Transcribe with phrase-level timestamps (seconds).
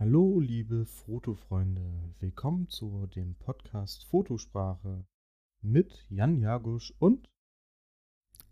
[0.00, 2.14] Hallo, liebe Fotofreunde.
[2.18, 5.06] Willkommen zu dem Podcast Fotosprache
[5.60, 7.30] mit Jan Jagusch und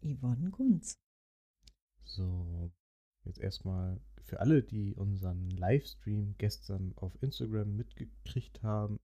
[0.00, 0.94] Yvonne Gunz.
[2.04, 2.70] So,
[3.24, 9.00] jetzt erstmal für alle, die unseren Livestream gestern auf Instagram mitgekriegt haben.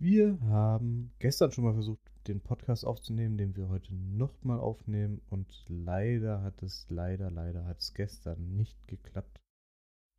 [0.00, 5.64] Wir haben gestern schon mal versucht, den Podcast aufzunehmen, den wir heute nochmal aufnehmen und
[5.68, 9.40] leider hat es, leider, leider hat es gestern nicht geklappt,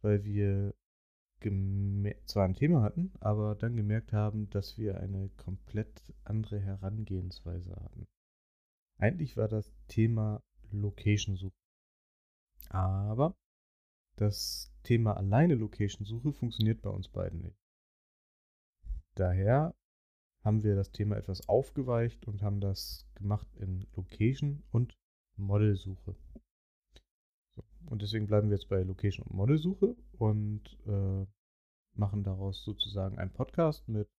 [0.02, 0.74] weil wir
[2.26, 8.08] zwar ein Thema hatten, aber dann gemerkt haben, dass wir eine komplett andere Herangehensweise hatten.
[8.98, 11.54] Eigentlich war das Thema Location-Suche.
[12.70, 13.36] Aber
[14.16, 17.65] das Thema alleine Location-Suche funktioniert bei uns beiden nicht.
[19.16, 19.74] Daher
[20.44, 24.98] haben wir das Thema etwas aufgeweicht und haben das gemacht in Location und
[25.38, 26.16] Modelsuche.
[27.55, 31.26] So, und deswegen bleiben wir jetzt bei Location und Modelsuche und äh,
[31.93, 34.10] machen daraus sozusagen einen Podcast mit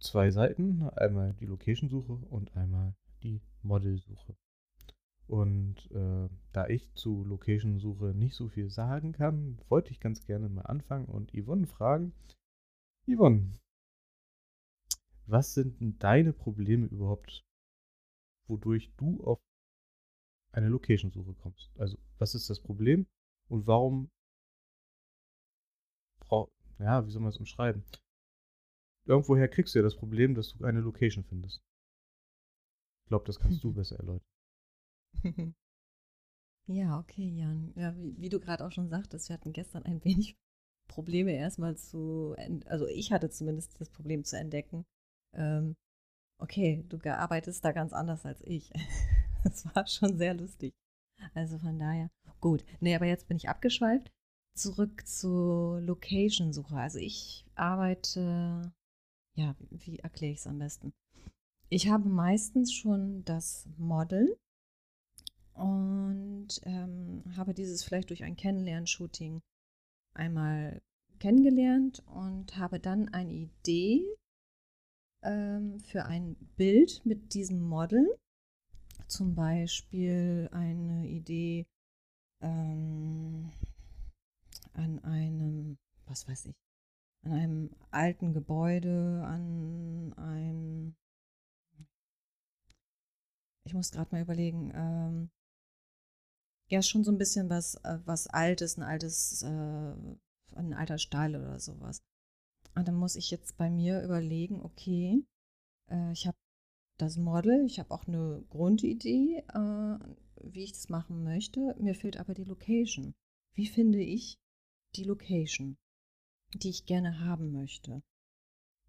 [0.00, 0.82] zwei Seiten.
[0.90, 4.36] Einmal die Location-Suche und einmal die Modelsuche.
[5.26, 10.48] Und äh, da ich zu Location-Suche nicht so viel sagen kann, wollte ich ganz gerne
[10.48, 12.12] mal anfangen und Yvonne fragen.
[13.08, 13.52] Yvonne,
[15.26, 17.44] was sind denn deine Probleme überhaupt,
[18.48, 19.40] wodurch du auf
[20.52, 21.70] eine Location-Suche kommst?
[21.78, 23.06] Also, was ist das Problem
[23.48, 24.10] und warum
[26.78, 27.84] ja, wie soll man es umschreiben?
[29.06, 31.62] Irgendwoher kriegst du ja das Problem, dass du eine Location findest.
[33.04, 34.26] Ich glaube, das kannst du besser erläutern.
[36.68, 37.72] Ja, okay, Jan.
[37.76, 40.36] Ja, wie, wie du gerade auch schon sagtest, wir hatten gestern ein wenig
[40.88, 44.84] Probleme erstmal zu, also ich hatte zumindest das Problem zu entdecken.
[45.36, 45.76] Ähm,
[46.38, 48.70] okay, du arbeitest da ganz anders als ich.
[49.44, 50.74] Das war schon sehr lustig.
[51.32, 52.64] Also von daher, gut.
[52.80, 54.10] Nee, aber jetzt bin ich abgeschweift
[54.56, 56.76] zurück zur Location-Suche.
[56.76, 58.72] Also ich arbeite,
[59.36, 60.92] ja, wie erkläre ich es am besten?
[61.68, 64.36] Ich habe meistens schon das Model
[65.52, 69.42] und ähm, habe dieses vielleicht durch ein Kennenlern-Shooting
[70.14, 70.80] einmal
[71.18, 74.04] kennengelernt und habe dann eine Idee
[75.22, 78.18] ähm, für ein Bild mit diesem Model.
[79.08, 81.66] Zum Beispiel eine Idee,
[82.40, 83.52] ähm,
[84.74, 86.56] an einem, was weiß ich,
[87.22, 90.96] an einem alten Gebäude, an einem,
[93.64, 95.30] ich muss gerade mal überlegen, ähm,
[96.68, 99.94] ja, schon so ein bisschen was, äh, was Altes, ein altes, äh,
[100.56, 102.02] ein alter Stall oder sowas.
[102.76, 105.24] Und dann muss ich jetzt bei mir überlegen, okay,
[105.90, 106.36] äh, ich habe
[106.98, 109.98] das Model, ich habe auch eine Grundidee, äh,
[110.42, 111.74] wie ich das machen möchte.
[111.78, 113.14] Mir fehlt aber die Location.
[113.54, 114.38] Wie finde ich
[114.94, 115.78] die Location,
[116.54, 118.02] die ich gerne haben möchte.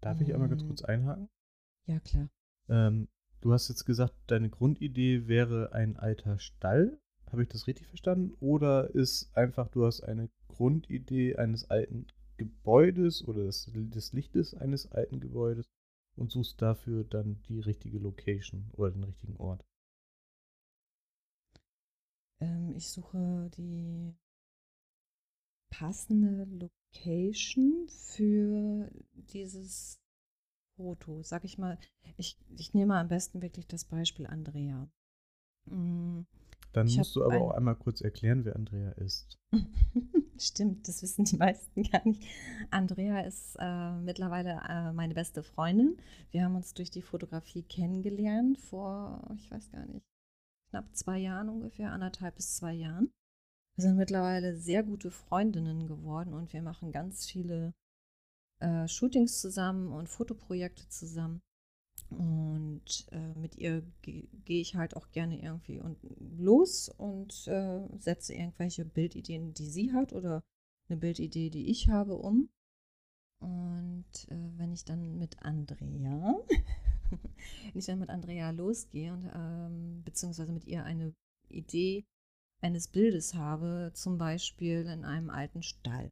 [0.00, 1.28] Darf ich einmal ganz kurz einhaken?
[1.86, 2.28] Ja, klar.
[2.68, 3.08] Ähm,
[3.40, 7.00] du hast jetzt gesagt, deine Grundidee wäre ein alter Stall.
[7.30, 8.34] Habe ich das richtig verstanden?
[8.40, 12.06] Oder ist einfach, du hast eine Grundidee eines alten
[12.38, 15.68] Gebäudes oder des, des Lichtes eines alten Gebäudes
[16.16, 19.64] und suchst dafür dann die richtige Location oder den richtigen Ort?
[22.40, 24.14] Ähm, ich suche die
[25.70, 30.00] passende Location für dieses
[30.76, 31.22] Foto.
[31.22, 31.78] Sag ich mal,
[32.16, 34.88] ich, ich nehme am besten wirklich das Beispiel Andrea.
[35.66, 36.22] Mm,
[36.72, 39.38] Dann ich musst du aber auch einmal kurz erklären, wer Andrea ist.
[40.38, 42.22] Stimmt, das wissen die meisten gar nicht.
[42.70, 45.96] Andrea ist äh, mittlerweile äh, meine beste Freundin.
[46.30, 50.06] Wir haben uns durch die Fotografie kennengelernt vor, ich weiß gar nicht,
[50.70, 53.10] knapp zwei Jahren ungefähr, anderthalb bis zwei Jahren.
[53.76, 57.74] Wir sind mittlerweile sehr gute Freundinnen geworden und wir machen ganz viele
[58.60, 61.40] äh, Shootings zusammen und Fotoprojekte zusammen.
[62.10, 67.86] Und äh, mit ihr gehe geh ich halt auch gerne irgendwie und los und äh,
[67.98, 70.42] setze irgendwelche Bildideen, die sie hat oder
[70.88, 72.48] eine Bildidee, die ich habe, um.
[73.40, 76.34] Und äh, wenn ich dann mit Andrea,
[77.10, 81.14] wenn ich dann mit Andrea losgehe und ähm, beziehungsweise mit ihr eine
[81.48, 82.04] Idee
[82.60, 86.10] eines Bildes habe, zum Beispiel in einem alten Stall,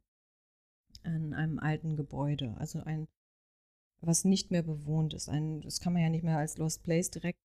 [1.03, 3.07] in einem alten Gebäude, also ein,
[4.01, 5.29] was nicht mehr bewohnt ist.
[5.29, 7.39] Ein, das kann man ja nicht mehr als Lost Place direkt,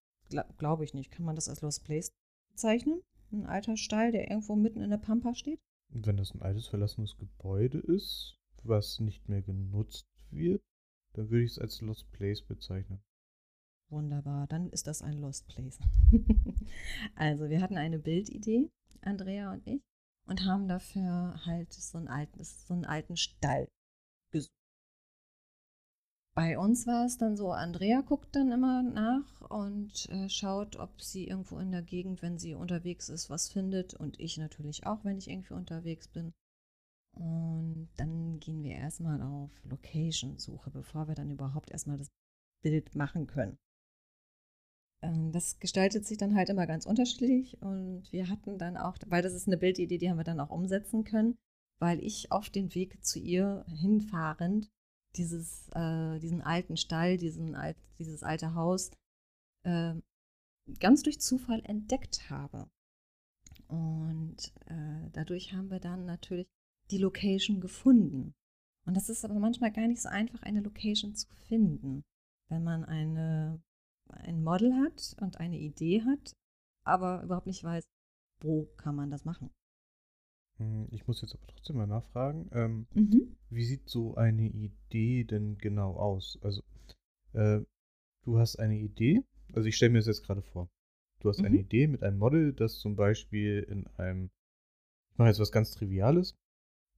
[0.58, 2.12] glaube ich nicht, kann man das als Lost Place
[2.50, 3.02] bezeichnen?
[3.32, 5.60] Ein alter Stall, der irgendwo mitten in der Pampa steht?
[5.88, 10.62] Wenn das ein altes verlassenes Gebäude ist, was nicht mehr genutzt wird,
[11.14, 13.02] dann würde ich es als Lost Place bezeichnen.
[13.90, 15.78] Wunderbar, dann ist das ein Lost Place.
[17.14, 18.70] also, wir hatten eine Bildidee,
[19.02, 19.82] Andrea und ich,
[20.26, 23.68] und haben dafür halt so einen alten, so einen alten Stall
[24.30, 24.61] gesucht.
[26.34, 31.02] Bei uns war es dann so, Andrea guckt dann immer nach und äh, schaut, ob
[31.02, 33.92] sie irgendwo in der Gegend, wenn sie unterwegs ist, was findet.
[33.92, 36.32] Und ich natürlich auch, wenn ich irgendwie unterwegs bin.
[37.14, 42.08] Und dann gehen wir erstmal auf Location-Suche, bevor wir dann überhaupt erstmal das
[42.62, 43.58] Bild machen können.
[45.02, 49.22] Ähm, das gestaltet sich dann halt immer ganz unterschiedlich und wir hatten dann auch, weil
[49.22, 51.36] das ist eine Bildidee, die haben wir dann auch umsetzen können,
[51.80, 54.70] weil ich auf den Weg zu ihr hinfahrend
[55.16, 58.90] dieses, äh, diesen alten Stall, diesen alt, dieses alte Haus
[59.64, 59.94] äh,
[60.78, 62.70] ganz durch Zufall entdeckt habe.
[63.68, 66.46] Und äh, dadurch haben wir dann natürlich
[66.90, 68.34] die Location gefunden.
[68.84, 72.02] Und das ist aber manchmal gar nicht so einfach, eine Location zu finden,
[72.48, 73.62] wenn man eine
[74.12, 76.36] ein Model hat und eine Idee hat,
[76.84, 77.84] aber überhaupt nicht weiß,
[78.40, 79.50] wo kann man das machen.
[80.62, 82.48] Hm, ich muss jetzt aber trotzdem mal nachfragen.
[82.52, 83.36] Ähm, mhm.
[83.50, 86.38] Wie sieht so eine Idee denn genau aus?
[86.42, 86.62] Also,
[87.32, 87.60] äh,
[88.24, 89.22] du hast eine Idee,
[89.52, 90.68] also ich stelle mir das jetzt gerade vor.
[91.20, 91.46] Du hast mhm.
[91.46, 94.30] eine Idee mit einem Model, das zum Beispiel in einem,
[95.10, 96.34] ich mache jetzt was ganz Triviales,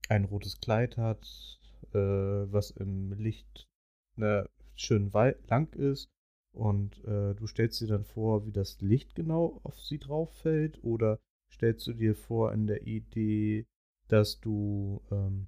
[0.09, 1.59] ein rotes Kleid hat,
[1.93, 3.67] äh, was im Licht
[4.15, 6.09] na, schön lang ist
[6.53, 10.81] und äh, du stellst dir dann vor, wie das Licht genau auf sie drauf fällt?
[10.83, 11.19] Oder
[11.51, 13.65] stellst du dir vor in der Idee,
[14.07, 15.47] dass du ähm,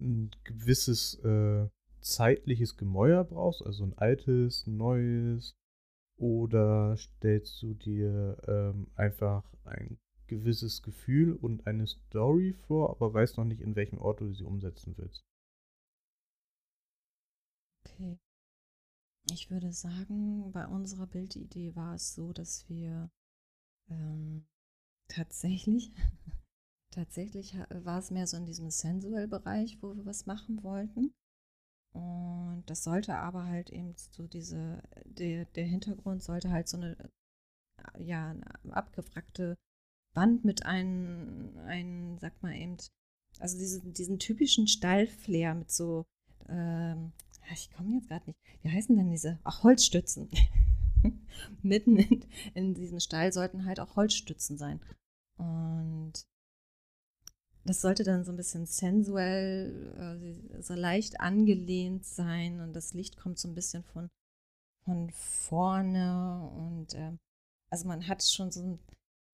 [0.00, 1.68] ein gewisses äh,
[2.00, 5.56] zeitliches Gemäuer brauchst, also ein altes, ein neues?
[6.16, 13.38] Oder stellst du dir ähm, einfach ein gewisses Gefühl und eine Story vor, aber weißt
[13.38, 15.24] noch nicht, in welchem Ort du sie umsetzen willst?
[17.84, 18.18] Okay.
[19.32, 23.10] Ich würde sagen, bei unserer Bildidee war es so, dass wir
[23.90, 24.46] ähm,
[25.08, 25.92] tatsächlich,
[26.90, 31.12] tatsächlich war es mehr so in diesem Sensual-Bereich, wo wir was machen wollten.
[31.92, 36.96] Und das sollte aber halt eben so diese, der, der Hintergrund sollte halt so eine,
[37.98, 39.56] ja, eine abgewrackte
[40.14, 42.76] Wand mit einem, ein, sag mal eben,
[43.38, 46.04] also diese, diesen typischen Stallflair mit so,
[46.48, 47.12] ähm,
[47.52, 49.40] ich komme jetzt gerade nicht, wie heißen denn diese?
[49.42, 50.28] Ach, Holzstützen.
[51.62, 52.24] Mitten in,
[52.54, 54.80] in diesem Stall sollten halt auch Holzstützen sein.
[55.36, 56.26] Und
[57.64, 63.16] das sollte dann so ein bisschen sensuell, äh, so leicht angelehnt sein und das Licht
[63.16, 64.10] kommt so ein bisschen von,
[64.84, 67.12] von vorne und äh,
[67.70, 68.78] also man hat schon so einen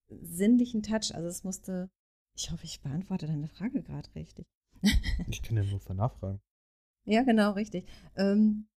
[0.09, 1.15] sinnlichen Touch.
[1.15, 1.91] Also es musste,
[2.37, 4.47] ich hoffe, ich beantworte deine Frage gerade richtig.
[5.29, 6.41] ich kann ja nur nachfragen.
[7.05, 7.89] Ja, genau, richtig.
[8.17, 8.69] Ähm,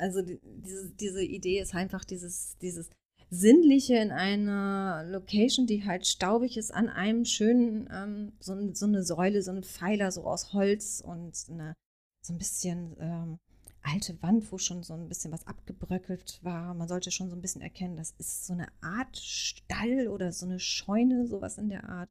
[0.00, 2.90] also die, diese, diese Idee ist einfach dieses, dieses
[3.30, 9.04] Sinnliche in einer Location, die halt staubig ist, an einem schönen, ähm, so, so, eine
[9.04, 11.74] Säule, so ein Pfeiler so aus Holz und eine,
[12.22, 13.38] so ein bisschen ähm,
[13.82, 16.74] alte Wand, wo schon so ein bisschen was abgebröckelt war.
[16.74, 20.46] Man sollte schon so ein bisschen erkennen, das ist so eine Art Stall oder so
[20.46, 22.10] eine Scheune, sowas in der Art.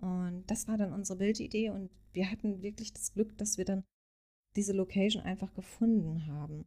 [0.00, 3.84] Und das war dann unsere Bildidee und wir hatten wirklich das Glück, dass wir dann
[4.54, 6.66] diese Location einfach gefunden haben.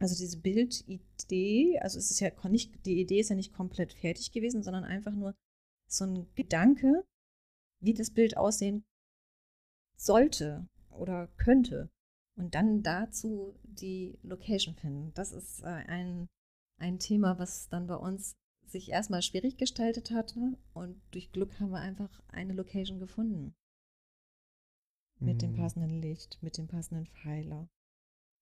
[0.00, 4.32] Also diese Bildidee, also es ist ja nicht, die Idee ist ja nicht komplett fertig
[4.32, 5.34] gewesen, sondern einfach nur
[5.90, 7.04] so ein Gedanke,
[7.82, 8.82] wie das Bild aussehen
[9.96, 11.90] sollte oder könnte.
[12.36, 15.12] Und dann dazu die Location finden.
[15.14, 16.28] Das ist äh, ein,
[16.78, 18.32] ein Thema, was dann bei uns
[18.66, 23.54] sich erstmal schwierig gestaltet hatte und durch Glück haben wir einfach eine Location gefunden.
[25.18, 25.38] Mit mhm.
[25.38, 27.68] dem passenden Licht, mit dem passenden Pfeiler.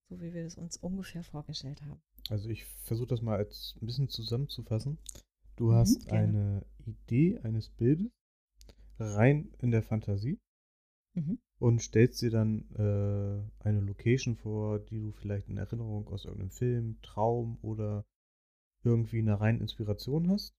[0.09, 2.01] So wie wir es uns ungefähr vorgestellt haben.
[2.31, 4.99] Also ich versuche das mal als ein bisschen zusammenzufassen.
[5.57, 6.23] Du mhm, hast gerne.
[6.23, 8.11] eine Idee eines Bildes
[8.99, 10.39] rein in der Fantasie
[11.15, 11.39] mhm.
[11.59, 16.51] und stellst dir dann äh, eine Location vor, die du vielleicht in Erinnerung aus irgendeinem
[16.51, 18.05] Film, Traum oder
[18.85, 20.55] irgendwie eine reine Inspiration hast.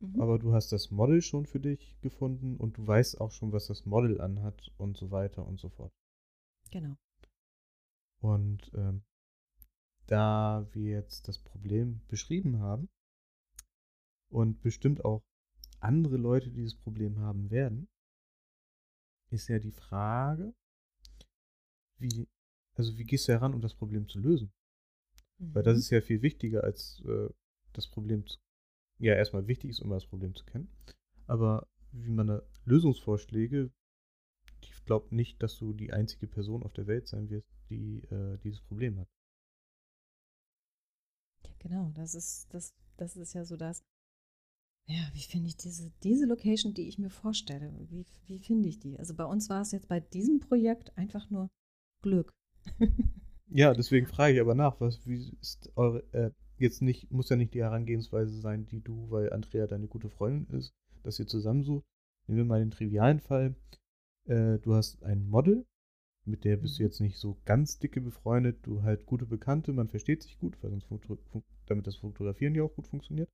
[0.00, 0.20] Mhm.
[0.20, 3.66] Aber du hast das Model schon für dich gefunden und du weißt auch schon, was
[3.66, 5.92] das Model anhat und so weiter und so fort.
[6.70, 6.96] Genau.
[8.26, 9.04] Und ähm,
[10.08, 12.88] da wir jetzt das Problem beschrieben haben
[14.28, 15.22] und bestimmt auch
[15.78, 17.88] andere Leute dieses Problem haben werden,
[19.30, 20.52] ist ja die Frage,
[21.98, 22.28] wie,
[22.74, 24.52] also wie gehst du heran, um das Problem zu lösen?
[25.38, 25.54] Mhm.
[25.54, 25.80] Weil das mhm.
[25.80, 27.28] ist ja viel wichtiger als äh,
[27.74, 28.38] das Problem zu,
[28.98, 30.68] ja erstmal wichtig ist, um das Problem zu kennen.
[31.26, 33.70] Aber wie man da Lösungsvorschläge,
[34.62, 38.38] ich glaube nicht, dass du die einzige Person auf der Welt sein wirst, die äh,
[38.38, 39.08] dieses Problem hat.
[41.58, 43.82] Genau, das ist, das, das ist ja so das.
[44.88, 47.72] Ja, wie finde ich diese, diese Location, die ich mir vorstelle?
[47.88, 48.98] Wie, wie finde ich die?
[48.98, 51.50] Also bei uns war es jetzt bei diesem Projekt einfach nur
[52.02, 52.32] Glück.
[53.48, 57.36] ja, deswegen frage ich aber nach, was wie ist eure äh, jetzt nicht, muss ja
[57.36, 61.84] nicht die Herangehensweise sein, die du, weil Andrea deine gute Freundin ist, dass ihr zusammensucht.
[62.28, 63.56] Nehmen wir mal den trivialen Fall.
[64.26, 65.66] Äh, du hast ein Model,
[66.26, 69.88] mit der bist du jetzt nicht so ganz dicke befreundet, du halt gute Bekannte, man
[69.88, 71.08] versteht sich gut, weil sonst
[71.66, 73.30] damit das Fotografieren ja auch gut funktioniert.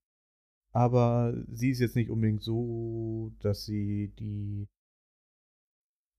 [0.72, 4.68] Aber sie ist jetzt nicht unbedingt so, dass sie die.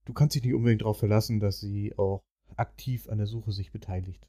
[0.06, 2.24] Du kannst dich nicht unbedingt darauf verlassen, dass sie auch
[2.56, 4.28] aktiv an der Suche sich beteiligt.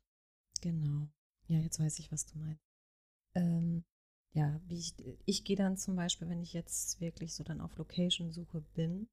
[0.63, 1.09] Genau.
[1.49, 2.63] Ja, jetzt weiß ich, was du meinst.
[3.35, 3.85] Ähm,
[4.33, 4.95] ja, ich,
[5.27, 9.09] ich gehe dann zum Beispiel, wenn ich jetzt wirklich so dann auf Location-Suche bin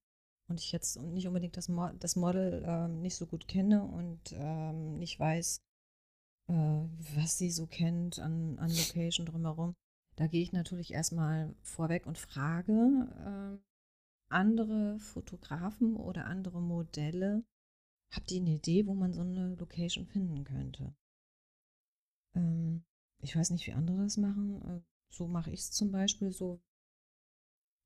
[0.52, 4.34] und ich jetzt nicht unbedingt das, Mo das Model ähm, nicht so gut kenne und
[4.34, 5.62] ähm, nicht weiß,
[6.48, 6.54] äh,
[7.16, 9.76] was sie so kennt an, an Location drumherum,
[10.18, 13.72] da gehe ich natürlich erstmal vorweg und frage äh,
[14.30, 17.44] andere Fotografen oder andere Modelle,
[18.12, 20.94] habt ihr eine Idee, wo man so eine Location finden könnte?
[22.36, 22.84] Ähm,
[23.20, 24.62] ich weiß nicht, wie andere das machen.
[24.62, 26.62] Äh, so mache ich es zum Beispiel so,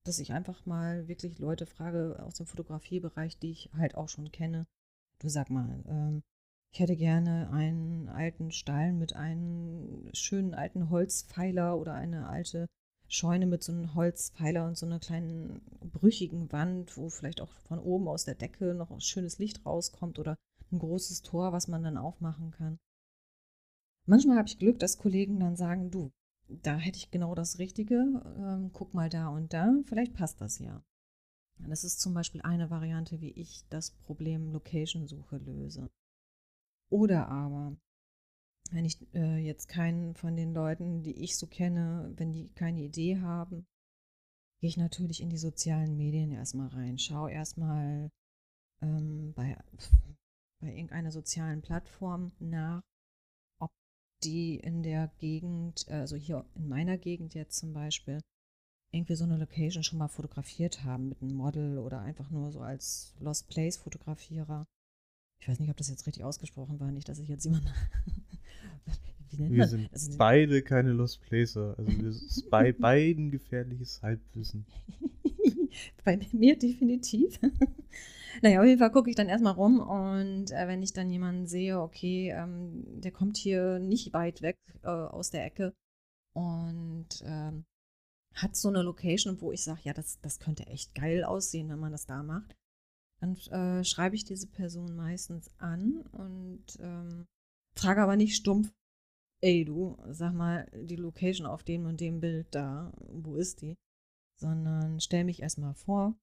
[0.05, 4.31] dass ich einfach mal wirklich Leute frage aus dem Fotografiebereich, die ich halt auch schon
[4.31, 4.67] kenne.
[5.19, 6.21] Du sag mal, ähm,
[6.71, 12.67] ich hätte gerne einen alten Stall mit einem schönen alten Holzpfeiler oder eine alte
[13.07, 17.79] Scheune mit so einem Holzpfeiler und so einer kleinen brüchigen Wand, wo vielleicht auch von
[17.79, 20.35] oben aus der Decke noch schönes Licht rauskommt oder
[20.71, 22.77] ein großes Tor, was man dann aufmachen kann.
[24.05, 26.11] Manchmal habe ich Glück, dass Kollegen dann sagen, du,
[26.47, 27.95] da hätte ich genau das Richtige,
[28.37, 30.83] ähm, guck mal da und da, vielleicht passt das ja.
[31.57, 35.89] Das ist zum Beispiel eine Variante, wie ich das Problem Location-Suche löse.
[36.89, 37.77] Oder aber,
[38.71, 42.81] wenn ich äh, jetzt keinen von den Leuten, die ich so kenne, wenn die keine
[42.81, 43.65] Idee haben,
[44.59, 46.97] gehe ich natürlich in die sozialen Medien erstmal rein.
[46.97, 48.11] Schau erstmal
[48.81, 49.57] ähm, bei,
[50.59, 52.83] bei irgendeiner sozialen Plattform nach,
[54.25, 58.19] die in der Gegend, also hier in meiner Gegend jetzt zum Beispiel,
[58.91, 62.61] irgendwie so eine Location schon mal fotografiert haben mit einem Model oder einfach nur so
[62.61, 64.65] als Lost Place Fotografierer.
[65.39, 67.67] Ich weiß nicht, ob das jetzt richtig ausgesprochen war, nicht, dass ich jetzt jemanden.
[69.29, 69.69] Wie nennt wir man?
[69.69, 71.75] sind also, beide keine Lost Placer.
[71.77, 74.65] Also wir sind bei beiden gefährliches Halbwissen.
[76.03, 77.39] bei mir definitiv.
[78.41, 81.47] Naja, auf jeden Fall gucke ich dann erstmal rum und äh, wenn ich dann jemanden
[81.47, 85.73] sehe, okay, ähm, der kommt hier nicht weit weg äh, aus der Ecke
[86.33, 87.65] und ähm,
[88.33, 91.79] hat so eine Location, wo ich sage, ja, das, das könnte echt geil aussehen, wenn
[91.79, 92.55] man das da macht,
[93.21, 97.27] dann äh, schreibe ich diese Person meistens an und ähm,
[97.77, 98.71] frage aber nicht stumpf,
[99.41, 103.77] ey du, sag mal, die Location auf dem und dem Bild da, wo ist die?
[104.37, 106.15] Sondern stelle mich erstmal vor,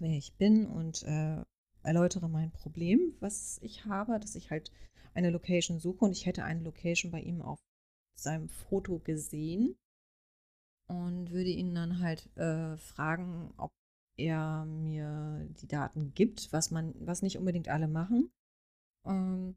[0.00, 1.42] wer ich bin und äh,
[1.82, 4.70] erläutere mein Problem, was ich habe, dass ich halt
[5.14, 7.60] eine Location suche und ich hätte eine Location bei ihm auf
[8.16, 9.76] seinem Foto gesehen
[10.88, 13.70] und würde ihn dann halt äh, fragen, ob
[14.16, 18.30] er mir die Daten gibt, was man, was nicht unbedingt alle machen.
[19.04, 19.56] Ähm,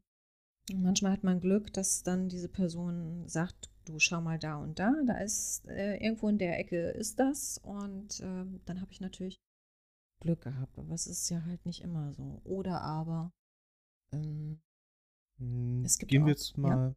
[0.72, 4.92] manchmal hat man Glück, dass dann diese Person sagt, du schau mal da und da,
[5.06, 9.40] da ist äh, irgendwo in der Ecke ist das und äh, dann habe ich natürlich
[10.20, 12.40] Glück gehabt, aber es ist ja halt nicht immer so.
[12.44, 13.32] Oder aber
[14.12, 14.60] ähm,
[15.38, 16.96] hm, es gibt Gehen auch, wir jetzt mal ja?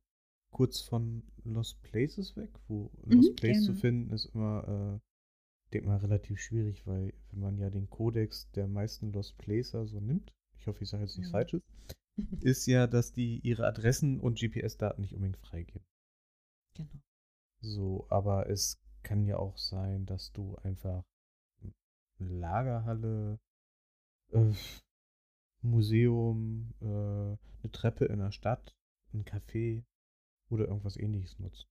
[0.52, 3.66] kurz von Lost Places weg, wo mhm, Lost Place gerne.
[3.66, 8.50] zu finden ist immer, äh, denke mal, relativ schwierig, weil wenn man ja den Kodex
[8.52, 11.34] der meisten Lost Placer so nimmt, ich hoffe, ich sage jetzt nichts mhm.
[11.34, 11.62] Falsches,
[12.42, 15.86] ist ja, dass die ihre Adressen und GPS-Daten nicht unbedingt freigeben.
[16.76, 17.02] Genau.
[17.62, 21.04] So, aber es kann ja auch sein, dass du einfach
[22.30, 23.40] Lagerhalle,
[24.32, 24.54] äh,
[25.62, 28.76] Museum, äh, eine Treppe in der Stadt,
[29.14, 29.84] ein Café
[30.50, 31.68] oder irgendwas ähnliches nutzt.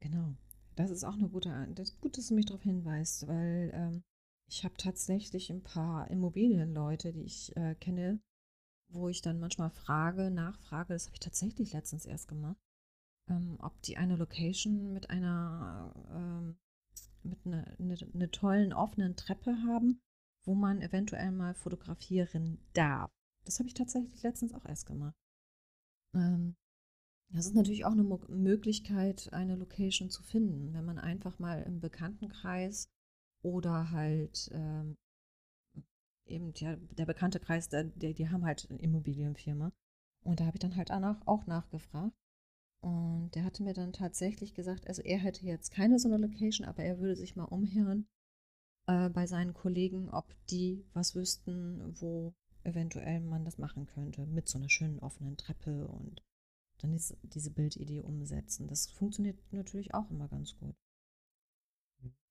[0.00, 0.34] Genau.
[0.76, 4.02] Das ist auch eine gute, das gut, dass du mich darauf hinweist, weil ähm,
[4.48, 8.20] ich habe tatsächlich ein paar Immobilienleute, die ich äh, kenne,
[8.88, 12.60] wo ich dann manchmal frage, nachfrage, das habe ich tatsächlich letztens erst gemacht,
[13.28, 16.58] ähm, ob die eine Location mit einer ähm,
[17.24, 20.00] mit einer eine, eine tollen offenen Treppe haben,
[20.44, 23.10] wo man eventuell mal fotografieren darf.
[23.44, 25.16] Das habe ich tatsächlich letztens auch erst gemacht.
[26.14, 26.56] Ähm,
[27.30, 31.62] das ist natürlich auch eine Mo Möglichkeit, eine Location zu finden, wenn man einfach mal
[31.62, 32.88] im Bekanntenkreis
[33.42, 34.96] oder halt ähm,
[36.26, 39.72] eben ja, der bekannte Kreis, der, die haben halt eine Immobilienfirma.
[40.22, 42.14] Und da habe ich dann halt auch nachgefragt.
[42.84, 46.66] Und der hatte mir dann tatsächlich gesagt, also er hätte jetzt keine so eine Location,
[46.68, 48.06] aber er würde sich mal umhören
[48.86, 54.26] äh, bei seinen Kollegen, ob die was wüssten, wo eventuell man das machen könnte.
[54.26, 56.22] Mit so einer schönen offenen Treppe und
[56.76, 58.68] dann ist diese Bildidee umsetzen.
[58.68, 60.76] Das funktioniert natürlich auch immer ganz gut.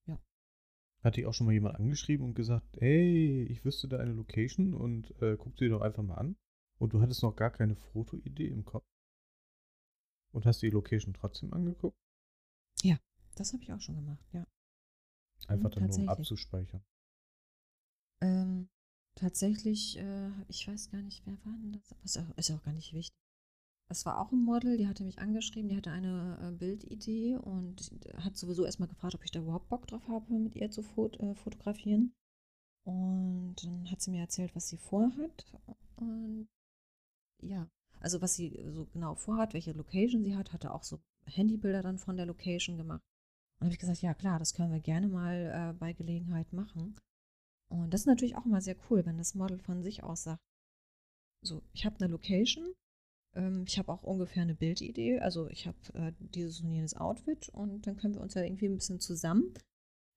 [0.05, 0.19] Ja.
[1.03, 4.75] Hat dich auch schon mal jemand angeschrieben und gesagt, hey, ich wüsste da eine Location
[4.75, 6.35] und äh, guck sie doch einfach mal an.
[6.77, 8.85] Und du hattest noch gar keine Fotoidee im Kopf?
[10.33, 11.97] Und hast du die Location trotzdem angeguckt?
[12.81, 12.97] Ja,
[13.35, 14.45] das habe ich auch schon gemacht, ja.
[15.47, 16.83] Einfach mhm, dann nur um abzuspeichern.
[18.21, 18.69] Ähm,
[19.15, 21.91] tatsächlich, äh, ich weiß gar nicht, wer war denn das?
[21.91, 23.15] Aber ist auch, ist auch gar nicht wichtig.
[23.89, 27.91] Es war auch ein Model, die hatte mich angeschrieben, die hatte eine äh, Bildidee und
[28.15, 31.19] hat sowieso erstmal gefragt, ob ich da überhaupt Bock drauf habe, mit ihr zu fot
[31.19, 32.15] äh, fotografieren.
[32.85, 35.45] Und dann hat sie mir erzählt, was sie vorhat.
[35.97, 36.49] Und
[37.41, 37.69] ja,
[38.03, 41.97] also was sie so genau vorhat, welche Location sie hat, hatte auch so Handybilder dann
[41.97, 43.01] von der Location gemacht.
[43.59, 46.97] Und habe ich gesagt, ja klar, das können wir gerne mal äh, bei Gelegenheit machen.
[47.69, 50.41] Und das ist natürlich auch immer sehr cool, wenn das Model von sich aus sagt,
[51.41, 52.73] so, ich habe eine Location,
[53.35, 57.49] ähm, ich habe auch ungefähr eine Bildidee, also ich habe äh, dieses und jenes Outfit
[57.49, 59.53] und dann können wir uns ja irgendwie ein bisschen zusammen.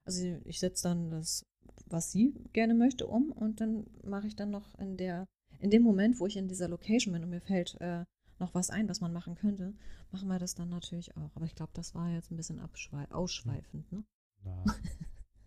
[0.05, 1.47] Also ich setze dann das,
[1.87, 5.27] was sie gerne möchte, um und dann mache ich dann noch in der
[5.59, 8.05] in dem Moment, wo ich in dieser Location bin und mir fällt äh,
[8.39, 9.75] noch was ein, was man machen könnte,
[10.13, 11.35] machen wir das dann natürlich auch.
[11.35, 12.61] Aber ich glaube, das war jetzt ein bisschen
[13.11, 13.91] ausschweifend.
[13.93, 14.05] Ne?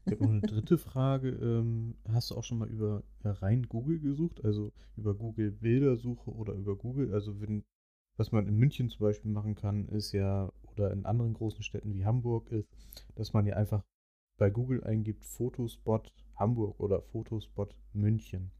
[0.06, 1.30] Habe noch eine dritte Frage.
[1.30, 4.44] Ähm, hast du auch schon mal über rein Google gesucht?
[4.44, 7.14] Also über Google Bildersuche oder über Google?
[7.14, 7.64] Also wenn,
[8.18, 11.94] was man in München zum Beispiel machen kann, ist ja, oder in anderen großen Städten
[11.94, 12.70] wie Hamburg ist,
[13.16, 13.84] dass man ja einfach
[14.38, 18.52] bei Google eingibt Fotospot Hamburg oder Fotospot München.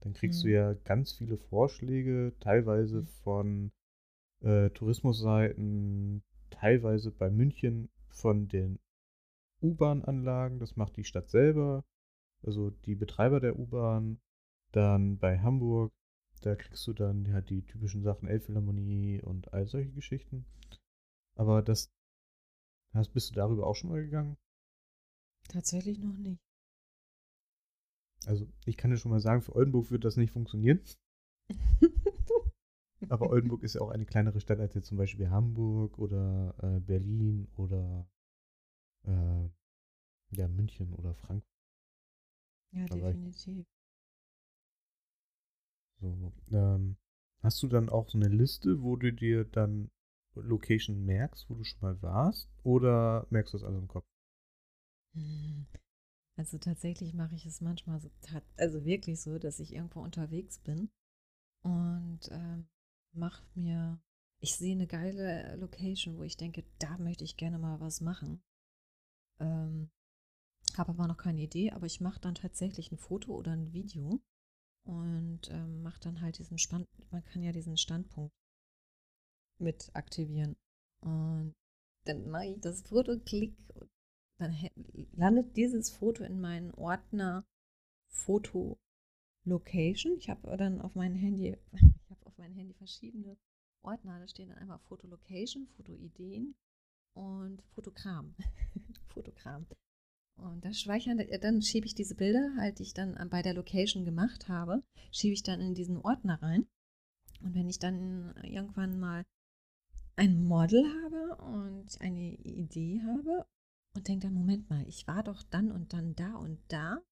[0.00, 0.48] Dann kriegst mhm.
[0.48, 3.06] du ja ganz viele Vorschläge, teilweise mhm.
[3.06, 3.72] von
[4.40, 8.78] äh, Tourismusseiten, teilweise bei München von den
[9.62, 10.58] U-Bahn-Anlagen.
[10.58, 11.84] Das macht die Stadt selber,
[12.42, 14.20] also die Betreiber der U-Bahn.
[14.72, 15.92] Dann bei Hamburg,
[16.42, 20.46] da kriegst du dann ja die typischen Sachen Elbphilharmonie und all solche Geschichten.
[21.34, 21.90] Aber das
[22.94, 24.36] hast, bist du darüber auch schon mal gegangen?
[25.48, 26.40] Tatsächlich noch nicht.
[28.26, 30.80] Also, ich kann dir schon mal sagen, für Oldenburg wird das nicht funktionieren.
[33.08, 36.80] Aber Oldenburg ist ja auch eine kleinere Stadt als jetzt zum Beispiel Hamburg oder äh,
[36.80, 38.06] Berlin oder
[39.04, 39.48] äh,
[40.36, 41.50] ja, München oder Frankfurt.
[42.72, 43.66] Ja, da definitiv.
[46.00, 46.96] So, ähm,
[47.42, 49.90] hast du dann auch so eine Liste, wo du dir dann
[50.34, 52.48] Location merkst, wo du schon mal warst?
[52.62, 54.06] Oder merkst du das alles im Kopf?
[56.40, 58.10] Also tatsächlich mache ich es manchmal so,
[58.56, 60.90] also wirklich so, dass ich irgendwo unterwegs bin
[61.62, 62.66] und ähm,
[63.14, 64.00] mache mir,
[64.42, 68.42] ich sehe eine geile Location, wo ich denke, da möchte ich gerne mal was machen.
[69.38, 69.90] Ähm,
[70.78, 74.22] habe aber noch keine Idee, aber ich mache dann tatsächlich ein Foto oder ein Video
[74.86, 78.32] und ähm, mache dann halt diesen Stand, man kann ja diesen Standpunkt
[79.58, 80.56] mit aktivieren.
[81.02, 81.54] Und
[82.06, 83.90] dann mache ich das Foto, klick und
[84.40, 84.56] dann
[85.12, 87.44] landet dieses Foto in meinen Ordner
[88.08, 88.78] Foto
[89.44, 90.16] Location.
[90.18, 93.36] Ich habe dann auf meinem Handy, ich habe auf meinem Handy verschiedene
[93.82, 94.18] Ordner.
[94.18, 96.54] Da stehen dann einmal Foto Location, Foto Ideen
[97.14, 98.34] und Fotokram.
[99.06, 99.66] Fotokram.
[100.36, 104.06] Und das speichern, dann schiebe ich diese Bilder, halt, die ich dann bei der Location
[104.06, 106.66] gemacht habe, schiebe ich dann in diesen Ordner rein.
[107.42, 109.24] Und wenn ich dann irgendwann mal
[110.16, 113.46] ein Model habe und eine Idee habe
[113.94, 117.02] und denke dann, Moment mal, ich war doch dann und dann da und da.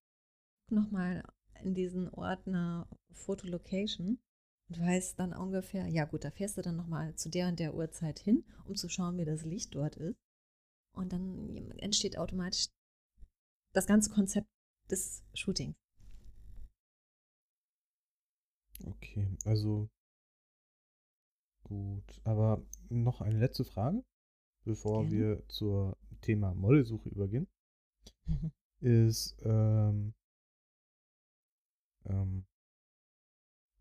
[0.70, 1.24] Nochmal
[1.62, 4.18] in diesen Ordner Fotolocation
[4.68, 7.74] und weiß dann ungefähr, ja gut, da fährst du dann nochmal zu der und der
[7.74, 10.18] Uhrzeit hin, um zu schauen, wie das Licht dort ist.
[10.94, 12.68] Und dann entsteht automatisch
[13.74, 14.48] das ganze Konzept
[14.90, 15.76] des Shootings.
[18.84, 19.88] Okay, also
[21.64, 22.20] gut.
[22.24, 24.04] Aber noch eine letzte Frage,
[24.64, 25.16] bevor Gerne.
[25.16, 27.48] wir zur Thema Modelsuche übergehen,
[28.26, 28.52] mhm.
[28.80, 30.14] ist, ähm,
[32.06, 32.44] ähm,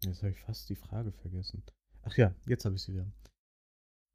[0.04, 1.64] jetzt habe ich fast die Frage vergessen.
[2.04, 3.12] Ach ja, jetzt habe ich sie wieder.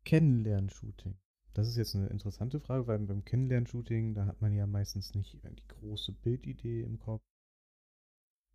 [0.04, 1.16] Kennenlern-Shooting.
[1.54, 5.34] Das ist jetzt eine interessante Frage, weil beim Kennenlern-Shooting, da hat man ja meistens nicht
[5.34, 7.22] die große Bildidee im Kopf.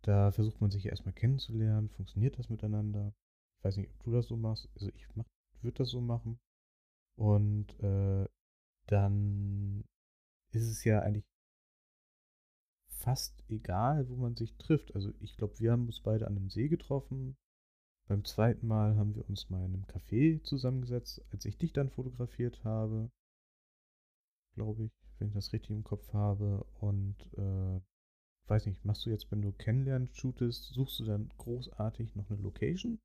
[0.02, 1.88] Da versucht man sich ja erstmal kennenzulernen.
[1.90, 3.14] Funktioniert das miteinander?
[3.58, 4.68] Ich weiß nicht, ob du das so machst.
[4.74, 5.06] Also ich
[5.62, 6.38] würde das so machen.
[7.16, 8.28] Und äh,
[8.88, 9.84] dann
[10.50, 11.24] ist es ja eigentlich
[12.88, 14.94] fast egal, wo man sich trifft.
[14.94, 17.36] Also ich glaube, wir haben uns beide an einem See getroffen.
[18.08, 21.90] Beim zweiten Mal haben wir uns mal in einem Café zusammengesetzt, als ich dich dann
[21.90, 23.10] fotografiert habe.
[24.54, 26.64] Glaube ich, wenn ich das richtig im Kopf habe.
[26.80, 27.80] Und äh,
[28.48, 32.40] weiß nicht, machst du jetzt, wenn du kennenlernen shootest, suchst du dann großartig noch eine
[32.40, 32.98] Location?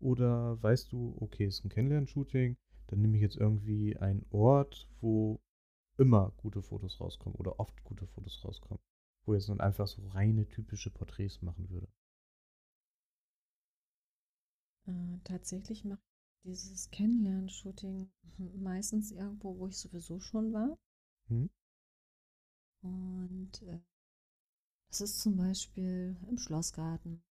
[0.00, 2.56] Oder weißt du, okay, es ist ein Kennenlern-Shooting,
[2.90, 5.40] dann nehme ich jetzt irgendwie einen Ort, wo
[5.96, 8.82] immer gute Fotos rauskommen oder oft gute Fotos rauskommen,
[9.24, 11.88] wo jetzt dann einfach so reine typische Porträts machen würde.
[14.86, 18.10] Äh, tatsächlich mache ich dieses Kennenlern-Shooting
[18.56, 20.76] meistens irgendwo, wo ich sowieso schon war.
[21.28, 21.48] Hm?
[22.82, 23.78] Und äh,
[24.88, 27.22] das ist zum Beispiel im Schlossgarten.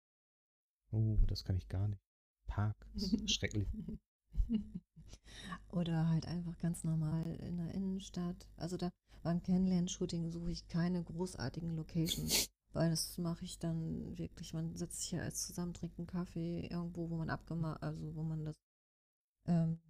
[0.92, 2.02] Oh, das kann ich gar nicht.
[2.46, 3.68] Park, ist schrecklich.
[5.70, 8.48] Oder halt einfach ganz normal in der Innenstadt.
[8.56, 8.90] Also da
[9.22, 15.02] beim Kennenlern-Shooting suche ich keine großartigen Locations, weil das mache ich dann wirklich, man setzt
[15.02, 18.56] sich ja als zusammen, trinkt einen Kaffee irgendwo, wo man abgemacht, also wo man das,
[19.46, 19.80] ähm,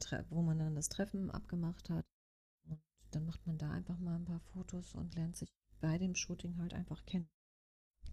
[0.00, 2.06] Tre wo man dann das Treffen abgemacht hat.
[2.68, 6.14] Und dann macht man da einfach mal ein paar Fotos und lernt sich bei dem
[6.14, 7.28] Shooting halt einfach kennen.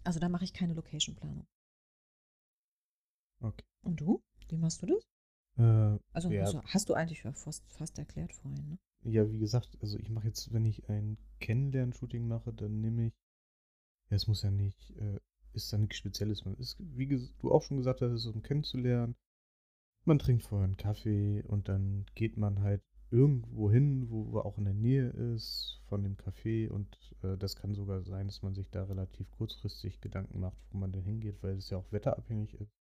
[0.02, 1.46] Also da mache ich keine Location-Planung.
[3.40, 3.64] Okay.
[3.82, 4.22] Und du?
[4.48, 5.06] Wie machst du das?
[5.58, 8.78] Äh, Also ja, hast, du, hast du eigentlich fast, fast erklärt vorhin, ne?
[9.04, 13.12] ja, wie gesagt, also ich mache jetzt, wenn ich ein Kennenlern-Shooting mache, dann nehme ich,
[14.10, 15.20] ja, es muss ja nicht, äh,
[15.52, 16.44] ist da nichts Spezielles.
[16.44, 19.16] Man ist, wie du auch schon gesagt hast, es ist um kennenzulernen.
[20.04, 24.58] Man trinkt vorher einen Kaffee und dann geht man halt irgendwo hin, wo, wo auch
[24.58, 28.54] in der Nähe ist von dem Café und äh, das kann sogar sein, dass man
[28.54, 32.54] sich da relativ kurzfristig Gedanken macht, wo man denn hingeht, weil es ja auch wetterabhängig
[32.54, 32.72] ist.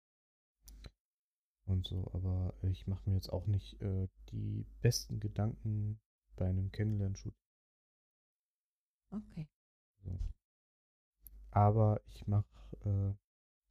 [1.65, 5.99] Und so, aber ich mache mir jetzt auch nicht äh, die besten Gedanken
[6.35, 7.33] bei einem Kennenlern-Shoot.
[9.11, 9.47] Okay.
[10.03, 10.19] So.
[11.51, 12.47] Aber ich mache,
[12.83, 13.13] äh,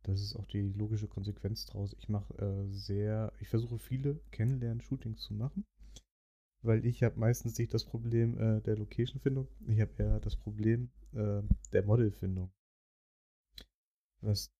[0.05, 5.21] das ist auch die logische Konsequenz draus, ich mache äh, sehr, ich versuche viele Kennenlern-Shootings
[5.21, 5.67] zu machen,
[6.63, 10.91] weil ich habe meistens nicht das Problem äh, der Location-Findung, ich habe eher das Problem
[11.13, 12.53] äh, der Model-Findung.
[14.21, 14.51] Was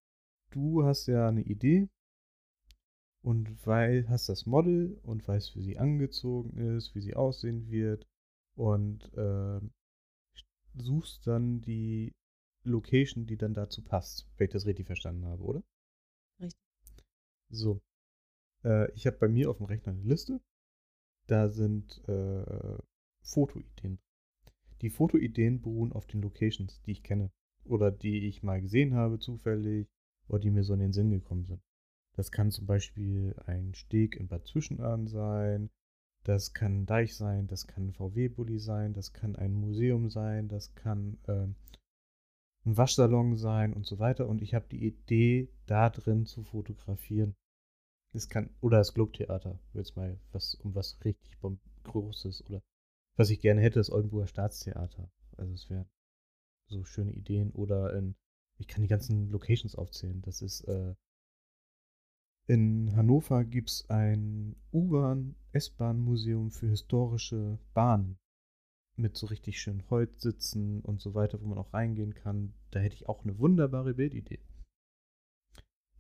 [0.51, 1.89] du hast ja eine Idee
[3.23, 8.07] und weil hast das Model und weißt, wie sie angezogen ist, wie sie aussehen wird
[8.57, 9.61] und äh,
[10.75, 12.13] suchst dann die
[12.65, 15.63] Location, die dann dazu passt, wenn ich das richtig verstanden habe, oder?
[16.41, 16.61] Richtig.
[17.49, 17.81] So.
[18.65, 20.41] Äh, ich habe bei mir auf dem Rechner eine Liste.
[21.27, 22.79] Da sind äh,
[23.23, 23.99] Fotoideen.
[24.81, 27.31] Die Fotoideen beruhen auf den Locations, die ich kenne.
[27.65, 29.89] Oder die ich mal gesehen habe, zufällig.
[30.29, 31.63] Oder die mir so in den Sinn gekommen sind.
[32.17, 35.71] Das kann zum Beispiel ein Steg in Bad Zwischenahn sein.
[36.25, 40.49] Das kann ein Deich sein, das kann ein VW-Bulli sein, das kann ein Museum sein,
[40.49, 41.57] das kann ähm,
[42.65, 44.29] ein Waschsalon sein und so weiter.
[44.29, 47.35] Und ich habe die Idee, da drin zu fotografieren.
[48.13, 51.39] Es kann, oder das Globetheater, jetzt mal was, um was richtig
[51.85, 52.45] Großes.
[52.47, 52.63] Oder
[53.17, 55.11] was ich gerne hätte, das Oldenburger Staatstheater.
[55.37, 55.89] Also es wären
[56.67, 57.51] so schöne Ideen.
[57.53, 58.15] Oder in,
[58.59, 60.23] ich kann die ganzen Locations aufzählen.
[60.23, 60.95] Das ist, äh,
[62.47, 68.19] in Hannover gibt es ein U-Bahn, S-Bahn-Museum für historische Bahnen
[68.97, 72.55] mit so richtig schönen Holzsitzen und so weiter, wo man auch reingehen kann.
[72.71, 74.41] Da hätte ich auch eine wunderbare Bildidee.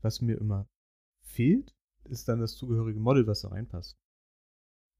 [0.02, 0.66] Was mir immer
[1.22, 1.74] fehlt,
[2.04, 3.96] ist dann das zugehörige Model, was da reinpasst.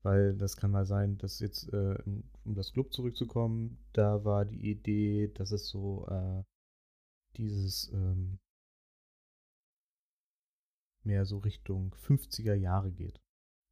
[0.03, 1.97] Weil das kann mal sein, dass jetzt, äh,
[2.45, 6.43] um das Club zurückzukommen, da war die Idee, dass es so äh,
[7.37, 8.39] dieses ähm,
[11.05, 13.21] mehr so Richtung 50er Jahre geht.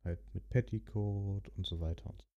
[0.05, 2.31] Halt mit Petticoat und so weiter und so.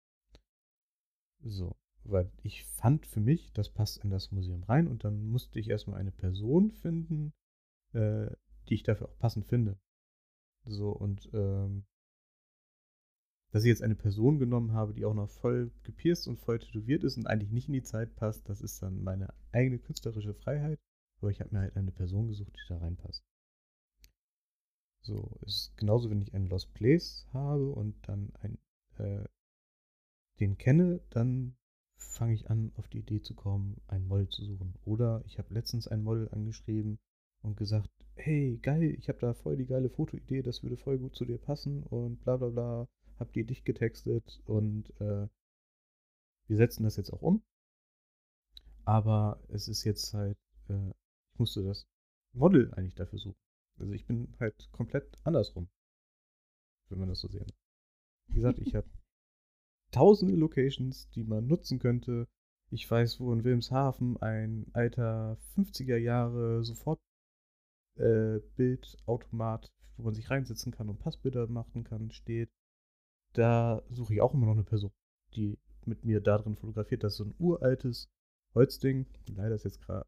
[1.46, 5.60] So, weil ich fand für mich, das passt in das Museum rein und dann musste
[5.60, 7.34] ich erstmal eine Person finden,
[7.94, 8.30] äh,
[8.70, 9.78] die ich dafür auch passend finde.
[10.66, 11.86] So, und ähm,
[13.52, 17.04] dass ich jetzt eine Person genommen habe, die auch noch voll gepierst und voll tätowiert
[17.04, 20.80] ist und eigentlich nicht in die Zeit passt, das ist dann meine eigene künstlerische Freiheit.
[21.20, 23.24] Aber ich habe mir halt eine Person gesucht, die da reinpasst.
[25.04, 28.58] So, es ist genauso, wenn ich einen Lost Place habe und dann ein,
[28.98, 29.26] äh,
[30.40, 31.58] den kenne, dann
[31.98, 34.76] fange ich an, auf die Idee zu kommen, ein Model zu suchen.
[34.86, 37.00] Oder ich habe letztens ein Model angeschrieben
[37.42, 41.16] und gesagt, hey, geil, ich habe da voll die geile Fotoidee, das würde voll gut
[41.16, 42.88] zu dir passen und bla bla bla.
[43.20, 45.28] Hab die dich getextet und äh,
[46.48, 47.44] wir setzen das jetzt auch um.
[48.86, 50.38] Aber es ist jetzt halt,
[50.70, 50.90] äh,
[51.34, 51.86] ich musste das
[52.34, 53.43] Model eigentlich dafür suchen.
[53.84, 55.68] Also ich bin halt komplett andersrum,
[56.90, 57.52] wenn man das so sehen.
[58.30, 58.88] Wie gesagt, ich habe
[59.92, 62.30] tausende Locations, die man nutzen könnte.
[62.72, 67.02] Ich weiß, wo in Wilmshaven ein alter 50er Jahre sofort
[67.98, 72.50] äh, wo man sich reinsetzen kann und Passbilder machen kann, steht.
[73.34, 74.94] Da suche ich auch immer noch eine Person,
[75.36, 77.04] die mit mir da drin fotografiert.
[77.04, 78.08] Das ist so ein uraltes
[78.56, 79.08] Holzding.
[79.28, 80.08] Leider ist jetzt gerade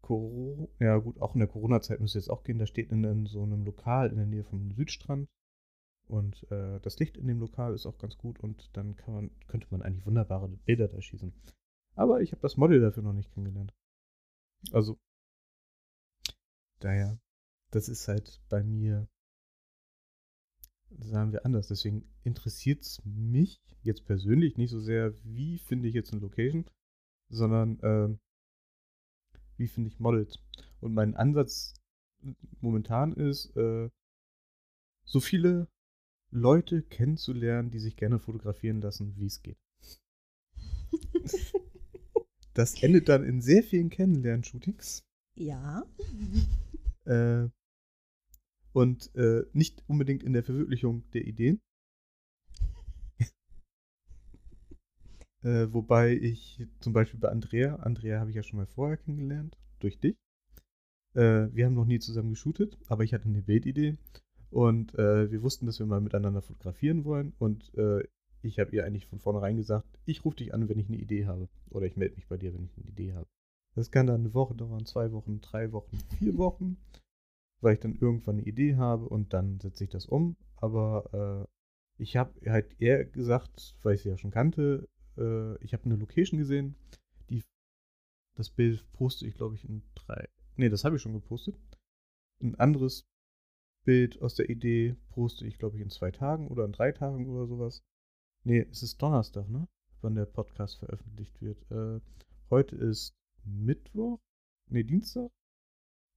[0.00, 0.68] Corona.
[0.78, 2.58] Ja, gut, auch in der Corona-Zeit müsste jetzt auch gehen.
[2.58, 5.28] Da steht in, in, so einem Lokal in der Nähe vom Südstrand.
[6.06, 8.40] Und äh, das Licht in dem Lokal ist auch ganz gut.
[8.40, 11.32] Und dann man, könnte man eigentlich wunderbare Bilder da schießen.
[11.94, 13.72] Aber ich habe das Model dafür noch nicht kennengelernt.
[14.72, 14.98] Also,
[16.80, 17.18] daher,
[17.70, 19.08] das ist halt bei mir,
[20.98, 21.68] sagen wir anders.
[21.68, 26.68] Deswegen interessiert es mich jetzt persönlich nicht so sehr, wie finde ich jetzt eine Location,
[27.28, 28.18] sondern äh,
[29.60, 30.38] wie finde ich Models.
[30.80, 31.74] Und mein Ansatz
[32.60, 33.90] momentan ist, äh,
[35.04, 35.68] so viele
[36.30, 39.58] Leute kennenzulernen, die sich gerne fotografieren lassen, wie es geht.
[42.54, 45.04] das endet dann in sehr vielen Kennenlernen-Shootings.
[45.36, 45.84] Ja.
[47.04, 47.48] Äh,
[48.72, 51.60] und äh, nicht unbedingt in der Verwirklichung der Ideen.
[55.42, 59.56] Äh, wobei ich zum Beispiel bei Andrea, Andrea habe ich ja schon mal vorher kennengelernt,
[59.78, 60.16] durch dich.
[61.14, 63.96] Äh, wir haben noch nie zusammen geshootet, aber ich hatte eine Bildidee
[64.50, 68.04] und äh, wir wussten, dass wir mal miteinander fotografieren wollen und äh,
[68.42, 71.26] ich habe ihr eigentlich von vornherein gesagt, ich rufe dich an, wenn ich eine Idee
[71.26, 71.48] habe.
[71.70, 73.26] Oder ich melde mich bei dir, wenn ich eine Idee habe.
[73.74, 76.78] Das kann dann eine Woche dauern, zwei Wochen, drei Wochen, vier Wochen,
[77.60, 80.36] weil ich dann irgendwann eine Idee habe und dann setze ich das um.
[80.56, 84.88] Aber äh, ich habe halt eher gesagt, weil ich sie ja schon kannte,
[85.20, 86.74] äh, ich habe eine Location gesehen,
[87.28, 87.42] die
[88.36, 90.28] das Bild poste ich, glaube ich, in drei.
[90.56, 91.56] Nee, das habe ich schon gepostet.
[92.42, 93.06] Ein anderes
[93.84, 97.28] Bild aus der Idee poste ich, glaube ich, in zwei Tagen oder in drei Tagen
[97.28, 97.82] oder sowas.
[98.44, 99.68] Nee, es ist Donnerstag, ne?
[100.00, 101.70] Wann der Podcast veröffentlicht wird.
[101.70, 102.00] Äh,
[102.48, 104.18] heute ist Mittwoch.
[104.68, 105.30] Nee, Dienstag.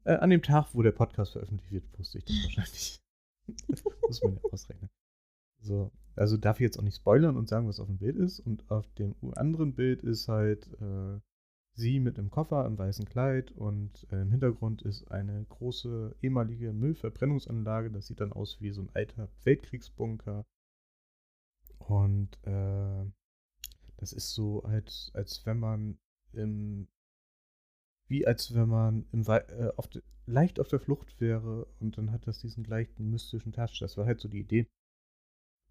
[0.05, 3.01] Äh, an dem Tag, wo der Podcast veröffentlicht wird, poste ich das wahrscheinlich.
[4.07, 4.89] Muss man ja ausrechnen.
[5.59, 8.39] So, also darf ich jetzt auch nicht spoilern und sagen, was auf dem Bild ist.
[8.39, 11.19] Und auf dem anderen Bild ist halt äh,
[11.75, 16.71] sie mit einem Koffer im weißen Kleid und äh, im Hintergrund ist eine große ehemalige
[16.73, 17.91] Müllverbrennungsanlage.
[17.91, 20.45] Das sieht dann aus wie so ein alter Weltkriegsbunker.
[21.79, 23.05] Und äh,
[23.97, 25.97] das ist so, als, als wenn man
[26.31, 26.87] im,
[28.07, 29.89] wie als wenn man im, äh, auf
[30.25, 33.79] leicht auf der Flucht wäre und dann hat das diesen leichten mystischen Touch.
[33.79, 34.67] Das war halt so die Idee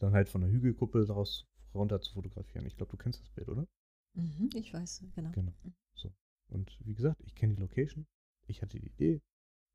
[0.02, 2.66] dann halt von der Hügelkuppe daraus runter zu fotografieren.
[2.66, 3.66] Ich glaube, du kennst das Bild, oder?
[4.14, 5.30] Mhm, ich weiß, genau.
[5.32, 5.52] Genau.
[5.94, 6.12] So.
[6.48, 8.06] Und wie gesagt, ich kenne die Location.
[8.46, 9.22] Ich hatte die Idee.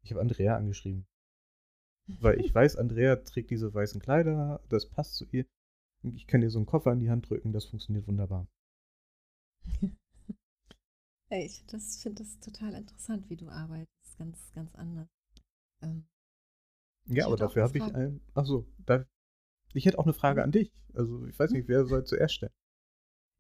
[0.03, 1.07] Ich habe Andrea angeschrieben.
[2.19, 5.45] Weil ich weiß, Andrea trägt diese weißen Kleider, das passt zu ihr.
[6.03, 8.47] Ich kann dir so einen Koffer in die Hand drücken, das funktioniert wunderbar.
[11.29, 14.17] ich finde das, find das total interessant, wie du arbeitest.
[14.17, 15.09] Ganz, ganz anders.
[15.81, 16.07] Ähm,
[17.07, 18.21] ja, aber dafür habe ich ein.
[18.33, 19.05] Achso, da,
[19.73, 20.71] ich hätte auch eine Frage an dich.
[20.93, 22.53] Also, ich weiß nicht, wer soll zuerst stellen?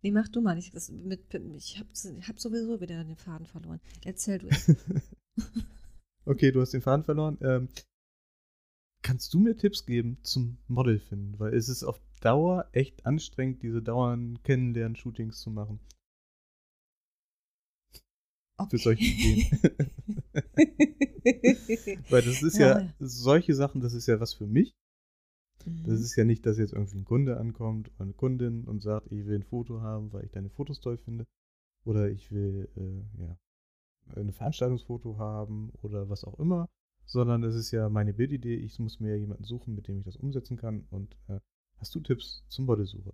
[0.03, 0.57] Nee, mach du mal.
[0.57, 1.89] Ich, mit, ich habe
[2.21, 3.81] hab sowieso wieder den Faden verloren.
[4.05, 4.49] Erzähl du.
[6.25, 7.37] okay, du hast den Faden verloren.
[7.41, 7.69] Ähm,
[9.01, 11.39] kannst du mir Tipps geben zum Model finden?
[11.39, 15.79] Weil es ist auf Dauer echt anstrengend, diese dauernden Kennenlernen-Shootings zu machen.
[18.57, 18.69] Okay.
[18.71, 19.59] Für solche Ideen.
[22.09, 22.79] Weil das ist ja.
[22.79, 24.75] ja, solche Sachen, das ist ja was für mich.
[25.67, 26.05] Das mhm.
[26.05, 29.25] ist ja nicht, dass jetzt irgendwie ein Kunde ankommt oder eine Kundin und sagt, ich
[29.25, 31.27] will ein Foto haben, weil ich deine Fotos toll finde.
[31.83, 33.37] Oder ich will, äh, ja,
[34.15, 36.69] ein Veranstaltungsfoto haben oder was auch immer.
[37.05, 38.55] Sondern es ist ja meine Bildidee.
[38.55, 40.85] Ich muss mir jemanden suchen, mit dem ich das umsetzen kann.
[40.89, 41.39] Und äh,
[41.77, 43.13] hast du Tipps zum Modelsucher?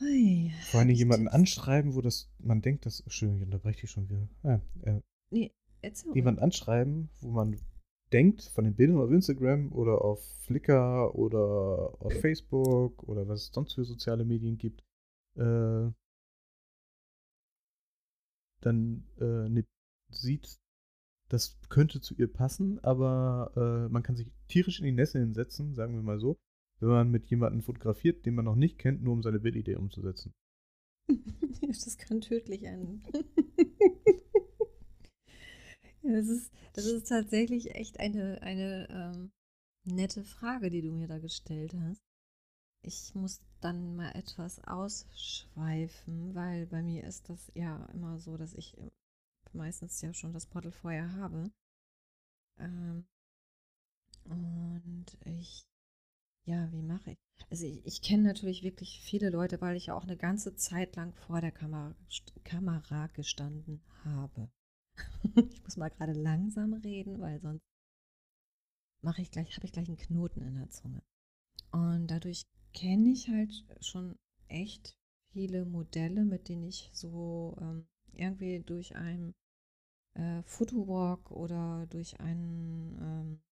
[0.00, 1.34] Ui, Vor allem jemanden Tipps.
[1.34, 4.28] anschreiben, wo das, man denkt, dass, Entschuldigung, ich unterbreche dich schon wieder.
[4.42, 5.00] Ah, äh,
[5.30, 7.56] nee, erzähl Jemanden anschreiben, wo man
[8.12, 13.52] denkt, von den Bildern auf Instagram oder auf Flickr oder auf Facebook oder was es
[13.52, 14.82] sonst für soziale Medien gibt,
[15.36, 15.90] äh,
[18.60, 19.64] dann äh, ne,
[20.10, 20.58] sieht,
[21.28, 25.74] das könnte zu ihr passen, aber äh, man kann sich tierisch in die Nässe hinsetzen,
[25.74, 26.36] sagen wir mal so,
[26.80, 30.34] wenn man mit jemandem fotografiert, den man noch nicht kennt, nur um seine Bildidee umzusetzen.
[31.66, 33.02] das kann tödlich enden.
[36.02, 39.32] Das ist, das ist tatsächlich echt eine, eine ähm,
[39.84, 42.02] nette Frage, die du mir da gestellt hast.
[42.84, 48.54] Ich muss dann mal etwas ausschweifen, weil bei mir ist das ja immer so, dass
[48.54, 48.76] ich
[49.52, 51.52] meistens ja schon das vorher habe.
[52.58, 53.06] Ähm,
[54.24, 55.64] und ich,
[56.44, 57.18] ja, wie mache ich?
[57.50, 60.96] Also ich, ich kenne natürlich wirklich viele Leute, weil ich ja auch eine ganze Zeit
[60.96, 61.94] lang vor der Kamera,
[62.42, 64.50] Kamera gestanden habe.
[65.36, 67.62] Ich muss mal gerade langsam reden, weil sonst
[69.02, 71.02] mache ich gleich, habe ich gleich einen Knoten in der Zunge.
[71.70, 74.16] Und dadurch kenne ich halt schon
[74.48, 74.96] echt
[75.32, 79.34] viele Modelle, mit denen ich so ähm, irgendwie durch einen
[80.14, 83.42] äh, Fotowalk oder durch einen, ähm,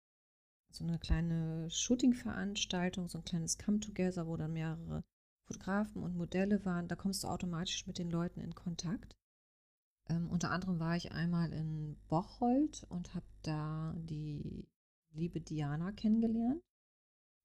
[0.70, 5.03] so eine kleine Shooting-Veranstaltung, so ein kleines Come-Together, wo dann mehrere
[5.46, 9.16] Fotografen und Modelle waren, da kommst du automatisch mit den Leuten in Kontakt.
[10.11, 14.66] Ähm, unter anderem war ich einmal in Bocholt und habe da die
[15.12, 16.62] liebe Diana kennengelernt.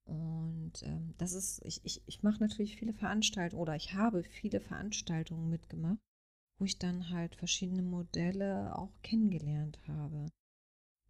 [0.04, 4.60] Und ähm, das ist, ich, ich, ich mache natürlich viele Veranstaltungen oder ich habe viele
[4.60, 5.98] Veranstaltungen mitgemacht,
[6.58, 10.26] wo ich dann halt verschiedene Modelle auch kennengelernt habe.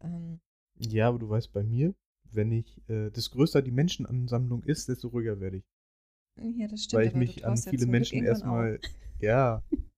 [0.00, 0.40] Ähm,
[0.78, 1.94] ja, aber du weißt bei mir,
[2.32, 5.64] wenn ich, äh, desto größer die Menschenansammlung ist, desto ruhiger werde ich.
[6.38, 7.00] Ja, das stimmt.
[7.00, 8.78] Weil ich mich an viele Menschen erstmal,
[9.20, 9.62] ja,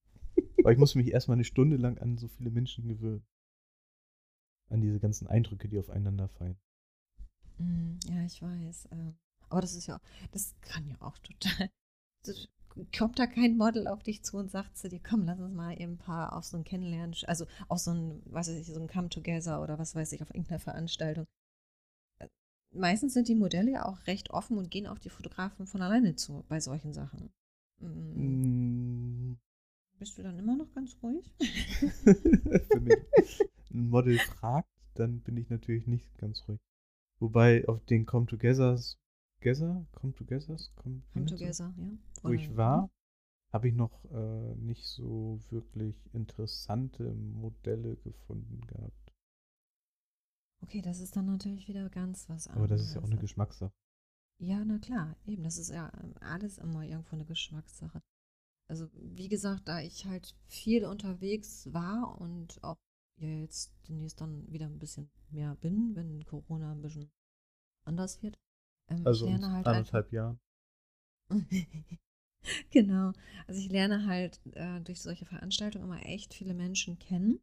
[0.68, 3.24] weil ich muss mich erstmal eine Stunde lang an so viele Menschen gewöhnen.
[4.68, 6.58] An diese ganzen Eindrücke, die aufeinander fallen.
[7.56, 8.84] Mm, ja, ich weiß.
[8.90, 9.12] Äh,
[9.48, 9.98] aber das ist ja,
[10.30, 11.70] das kann ja auch total.
[12.94, 15.72] Kommt da kein Model auf dich zu und sagt zu dir, komm, lass uns mal
[15.72, 18.78] eben ein paar auf so ein Kennenlernen, also auf so ein, was weiß ich, so
[18.78, 21.24] ein Come-Together oder was weiß ich, auf irgendeiner Veranstaltung.
[22.18, 22.28] Äh,
[22.74, 26.14] meistens sind die Modelle ja auch recht offen und gehen auf die Fotografen von alleine
[26.14, 27.30] zu bei solchen Sachen.
[27.80, 29.38] Mm.
[29.98, 31.34] Bist du dann immer noch ganz ruhig?
[32.04, 36.60] Wenn mich ein Model fragt, dann bin ich natürlich nicht ganz ruhig.
[37.18, 38.96] Wobei auf den Come Togethers,
[39.40, 41.90] Together, Come Togethers, Come, Come Together, ja.
[42.22, 42.90] Wo ich war,
[43.52, 49.14] habe ich noch äh, nicht so wirklich interessante Modelle gefunden gehabt.
[50.60, 52.56] Okay, das ist dann natürlich wieder ganz was anderes.
[52.56, 53.72] Aber das ist ja auch eine Geschmackssache.
[54.40, 55.42] Ja, na klar, eben.
[55.42, 58.00] Das ist ja ähm, alles immer irgendwo eine Geschmackssache.
[58.68, 62.76] Also, wie gesagt, da ich halt viel unterwegs war und auch
[63.16, 67.10] ja jetzt demnächst dann wieder ein bisschen mehr bin, wenn Corona ein bisschen
[67.84, 68.38] anders wird.
[68.88, 70.38] Ähm, also ich lerne halt anderthalb Jahren.
[72.70, 73.12] genau.
[73.46, 77.40] Also ich lerne halt äh, durch solche Veranstaltungen immer echt viele Menschen kennen.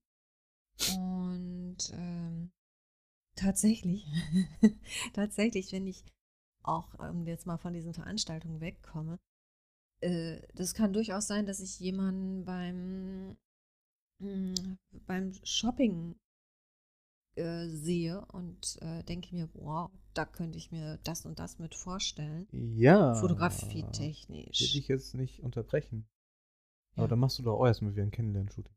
[0.97, 2.51] Und ähm,
[3.35, 4.05] tatsächlich,
[5.13, 6.03] tatsächlich, wenn ich
[6.63, 9.19] auch ähm, jetzt mal von diesen Veranstaltungen wegkomme,
[10.01, 13.37] äh, das kann durchaus sein, dass ich jemanden beim
[14.21, 16.15] hm, beim Shopping
[17.35, 21.75] äh, sehe und äh, denke mir, wow, da könnte ich mir das und das mit
[21.75, 22.47] vorstellen.
[22.51, 23.13] Ja.
[23.15, 24.61] Fotografietechnisch.
[24.61, 26.07] Will ich jetzt nicht unterbrechen.
[26.95, 27.03] Ja.
[27.03, 28.73] Aber dann machst du doch auch erstmal wieder ein Kennenlern-Shooting.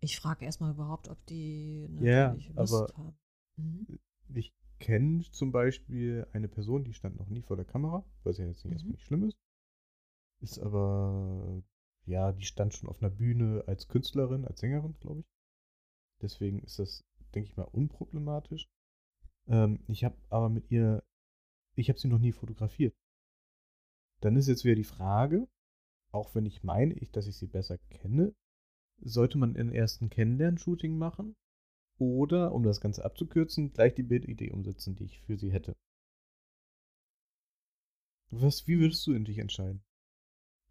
[0.00, 3.18] Ich frage erstmal überhaupt, ob die ja, Lust aber haben.
[3.56, 3.98] Mhm.
[4.34, 8.46] Ich kenne zum Beispiel eine Person, die stand noch nie vor der Kamera, was ja
[8.46, 8.72] jetzt nicht mhm.
[8.72, 9.38] erstmal nicht schlimm ist.
[10.44, 11.62] Ist aber
[12.04, 15.26] ja, die stand schon auf einer Bühne als Künstlerin, als Sängerin, glaube ich.
[16.20, 17.02] Deswegen ist das,
[17.34, 18.68] denke ich mal, unproblematisch.
[19.46, 21.02] Ähm, ich habe aber mit ihr,
[21.76, 22.94] ich habe sie noch nie fotografiert.
[24.20, 25.48] Dann ist jetzt wieder die Frage,
[26.12, 28.34] auch wenn ich meine, ich, dass ich sie besser kenne,
[29.00, 31.36] sollte man einen ersten Kennenlern-Shooting machen?
[31.96, 35.74] Oder, um das Ganze abzukürzen, gleich die Bildidee umsetzen, die ich für sie hätte?
[38.28, 39.82] Was, wie würdest du in dich entscheiden?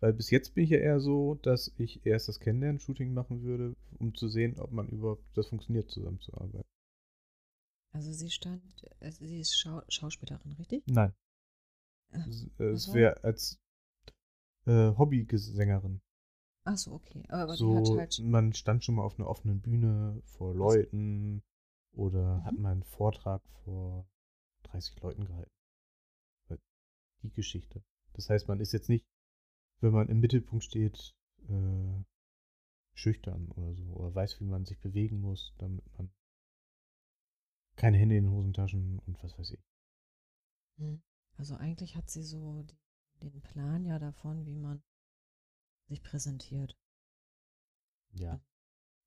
[0.03, 3.73] Weil bis jetzt bin ich ja eher so, dass ich erst das Kennenlernen-Shooting machen würde,
[3.99, 6.67] um zu sehen, ob man überhaupt das funktioniert, zusammenzuarbeiten.
[7.93, 8.61] Also sie stand,
[8.99, 10.83] also sie ist Schau Schauspielerin, richtig?
[10.87, 11.13] Nein.
[12.11, 13.61] Ach, es wäre als
[14.65, 16.01] äh, Hobbysängerin.
[16.65, 17.23] Ach so, okay.
[17.29, 21.43] Aber so, die hat halt man stand schon mal auf einer offenen Bühne vor Leuten
[21.93, 22.43] oder mhm.
[22.43, 24.05] hat mal einen Vortrag vor
[24.63, 25.51] 30 Leuten gehalten.
[27.21, 27.81] Die Geschichte.
[28.11, 29.05] Das heißt, man ist jetzt nicht
[29.83, 31.15] wenn man im Mittelpunkt steht,
[31.49, 32.03] äh,
[32.93, 33.83] schüchtern oder so.
[33.93, 36.11] Oder weiß, wie man sich bewegen muss, damit man
[37.75, 39.63] keine Hände in den Hosentaschen und was weiß ich.
[40.77, 41.01] Hm.
[41.37, 42.65] Also eigentlich hat sie so
[43.21, 44.83] den Plan ja davon, wie man
[45.87, 46.77] sich präsentiert.
[48.11, 48.39] Ja.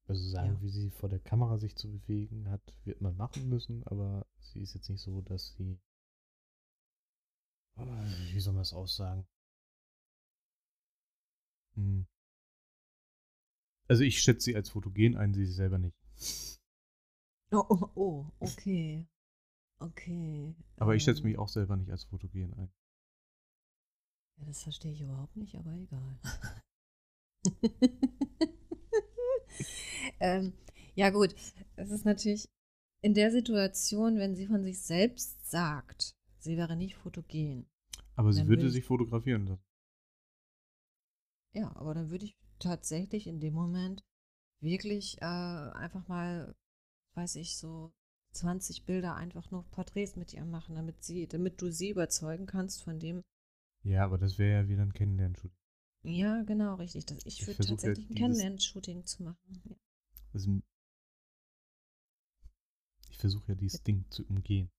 [0.09, 0.61] Also sagen, ja.
[0.61, 4.61] wie sie vor der Kamera sich zu bewegen hat, wird man machen müssen, aber sie
[4.61, 5.81] ist jetzt nicht so, dass sie.
[7.77, 9.27] Wie soll man es aussagen?
[11.77, 12.07] Hm.
[13.89, 15.97] Also ich schätze sie als fotogen ein, sie selber nicht.
[17.53, 19.07] Oh, oh, oh, okay.
[19.79, 20.55] Okay.
[20.77, 21.41] Aber ähm, ich schätze mich ähm.
[21.41, 22.72] auch selber nicht als fotogen ein.
[24.39, 26.18] Ja, das verstehe ich überhaupt nicht, aber egal.
[30.20, 30.53] ähm,
[30.95, 31.35] ja gut,
[31.77, 32.49] es ist natürlich
[33.03, 37.66] in der Situation, wenn sie von sich selbst sagt, sie wäre nicht fotogen.
[38.14, 39.66] Aber sie würde sich fotografieren lassen.
[41.57, 44.04] Ja, aber dann würde ich tatsächlich in dem Moment
[44.61, 46.54] wirklich äh, einfach mal,
[47.14, 47.94] weiß ich, so
[48.32, 52.84] 20 Bilder einfach nur Porträts mit ihr machen, damit sie, damit du sie überzeugen kannst
[52.84, 53.22] von dem.
[53.84, 55.57] Ja, aber das wäre ja wieder ein Kennenlernshooting.
[56.02, 57.07] Ja, genau, richtig.
[57.07, 59.62] Das, ich, Ich würde versuche ja tatsächlich ein Kennenlern-Shooting zu machen.
[59.64, 59.76] Ja.
[60.34, 60.61] Also,
[63.09, 64.70] ich versuche ja dieses Ding zu umgehen.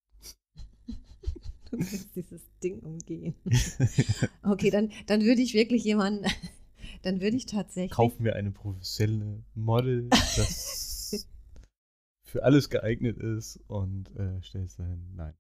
[1.70, 3.36] Du willst dieses Ding umgehen.
[4.44, 6.26] Okay, dann, dann würde ich wirklich jemanden,
[7.02, 7.92] dann würde ich tatsächlich.
[7.92, 11.28] Kauf mir eine professionelle Model, das
[12.24, 15.16] für alles geeignet ist und äh, stell es dahin.
[15.16, 15.34] Nein.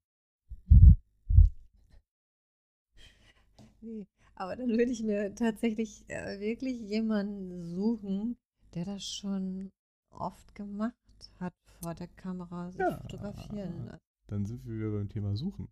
[3.81, 8.37] Nee, aber dann würde ich mir tatsächlich äh, wirklich jemanden suchen,
[8.73, 9.71] der das schon
[10.09, 10.95] oft gemacht
[11.39, 12.97] hat, vor der Kamera sich Ja.
[13.01, 13.97] fotografieren.
[14.27, 15.69] Dann sind wir wieder beim Thema Suchen.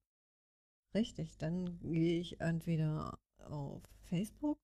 [0.93, 4.57] Richtig, dann gehe ich entweder auf Facebook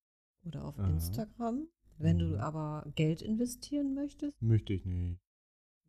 [0.45, 0.89] oder auf Aha.
[0.89, 1.67] Instagram.
[1.97, 2.19] Wenn Mhm.
[2.19, 5.19] du aber Geld investieren möchtest, Möchte ich nicht.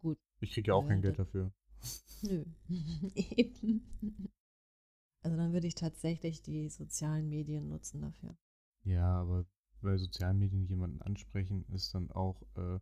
[0.00, 0.18] Gut.
[0.40, 1.52] Ich kriege ja auch Äh, kein Geld dafür.
[2.22, 2.44] nö.
[3.14, 3.82] Eben.
[5.22, 8.36] Also dann würde ich tatsächlich die sozialen Medien nutzen dafür.
[8.84, 9.46] Ja, aber
[9.80, 12.78] bei sozialen Medien jemanden ansprechen ist dann auch äh,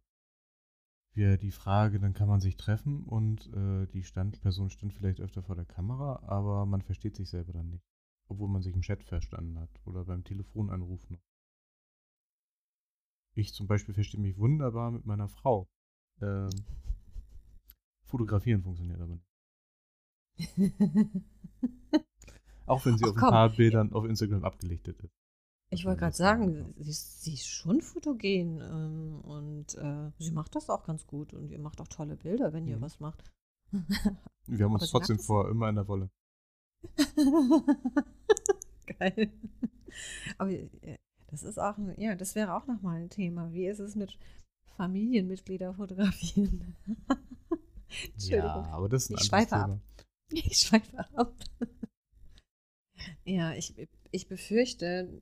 [1.15, 5.21] wieder die Frage, dann kann man sich treffen und äh, die stand, Person stand vielleicht
[5.21, 7.85] öfter vor der Kamera, aber man versteht sich selber dann nicht.
[8.29, 11.21] Obwohl man sich im Chat verstanden hat oder beim Telefonanruf noch.
[13.35, 15.69] Ich zum Beispiel verstehe mich wunderbar mit meiner Frau.
[16.21, 16.51] Ähm,
[18.07, 19.27] fotografieren funktioniert aber nicht.
[22.67, 23.31] Auch wenn sie Ach, auf ein komm.
[23.31, 25.13] paar Bildern auf Instagram abgelichtet ist.
[25.73, 30.33] Ich wollte war gerade sagen, sie, ist- sie ist schon fotogen ähm, und äh, sie
[30.33, 32.81] macht das auch ganz gut und ihr macht auch tolle Bilder, wenn ihr Mhm.
[32.83, 33.31] was macht.
[34.47, 36.11] Wir haben Aber uns sie trotzdem vor, immer in der Wolle.
[38.99, 39.33] Geil.
[40.39, 40.99] Aber äh,
[41.31, 43.53] das ist auch, ein, ja, das wäre auch nochmal ein Thema.
[43.53, 44.19] Wie ist es mit
[44.77, 46.77] Familienmitglieder fotografieren?
[48.15, 48.65] Entschuldigung.
[48.65, 49.67] Ja, aber das ist ein Ich schweife ab.
[49.67, 49.81] Thema.
[50.33, 51.35] Ich schweife ab.
[53.25, 53.75] ja, ich,
[54.11, 55.21] ich befürchte,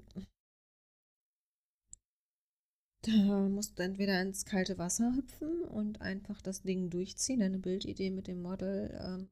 [3.03, 8.11] da musst du entweder ins kalte Wasser hüpfen und einfach das Ding durchziehen, deine Bildidee
[8.11, 9.31] mit dem Model, ähm,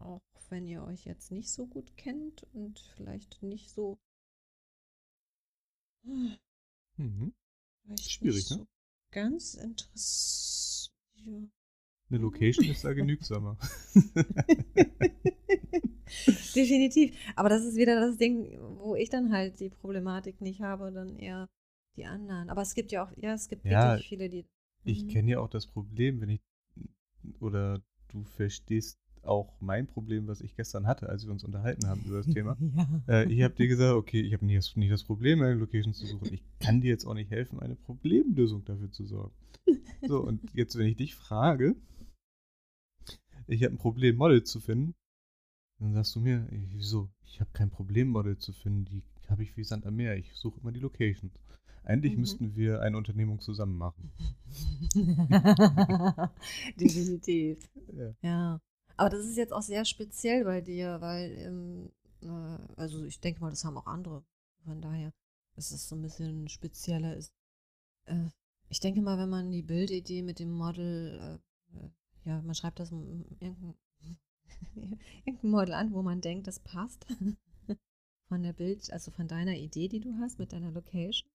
[0.00, 3.98] auch wenn ihr euch jetzt nicht so gut kennt und vielleicht nicht so.
[6.98, 7.32] Mhm.
[7.84, 8.60] Vielleicht Schwierig, nicht ne?
[8.60, 8.66] so
[9.10, 10.92] Ganz interessant.
[12.10, 13.56] Eine Location ist da genügsamer.
[16.54, 17.16] Definitiv.
[17.36, 21.16] Aber das ist wieder das Ding, wo ich dann halt die Problematik nicht habe, dann
[21.16, 21.48] eher
[21.96, 22.50] die anderen.
[22.50, 24.46] Aber es gibt ja auch, ja, es gibt Ja, wirklich viele, die.
[24.84, 25.08] Ich Mhm.
[25.08, 26.42] kenne ja auch das Problem, wenn ich
[27.40, 28.98] oder du verstehst
[29.28, 32.56] auch mein Problem, was ich gestern hatte, als wir uns unterhalten haben über das Thema.
[33.06, 33.22] Ja.
[33.22, 35.94] Äh, ich habe dir gesagt, okay, ich habe nie, das- nie das Problem, eine Location
[35.94, 36.32] zu suchen.
[36.32, 39.34] Ich kann dir jetzt auch nicht helfen, eine Problemlösung dafür zu sorgen.
[40.06, 41.76] So, und jetzt, wenn ich dich frage,
[43.46, 44.94] ich habe ein Problem, Model zu finden,
[45.78, 47.08] dann sagst du mir, wieso?
[47.24, 50.16] Ich habe kein Problem, Model zu finden, die habe ich wie Sand am Meer.
[50.16, 51.32] Ich suche immer die Locations.
[51.84, 52.20] Eigentlich Mhm.
[52.20, 54.10] müssten wir eine Unternehmung zusammen machen.
[56.80, 57.58] Definitiv.
[57.96, 58.14] Ja.
[58.22, 58.60] Ja.
[58.98, 63.40] Aber das ist jetzt auch sehr speziell bei dir, weil, ähm, äh, also ich denke
[63.40, 64.24] mal, das haben auch andere.
[64.64, 65.12] Von daher,
[65.54, 67.32] dass es so ein bisschen spezieller ist.
[68.06, 68.26] Äh,
[68.68, 71.40] ich denke mal, wenn man die Bildidee mit dem Model,
[71.72, 71.90] äh, äh,
[72.24, 73.76] ja, man schreibt das irgendein,
[75.24, 77.06] irgendein Model an, wo man denkt, das passt.
[78.28, 81.30] Von der Bild, also von deiner Idee, die du hast, mit deiner Location.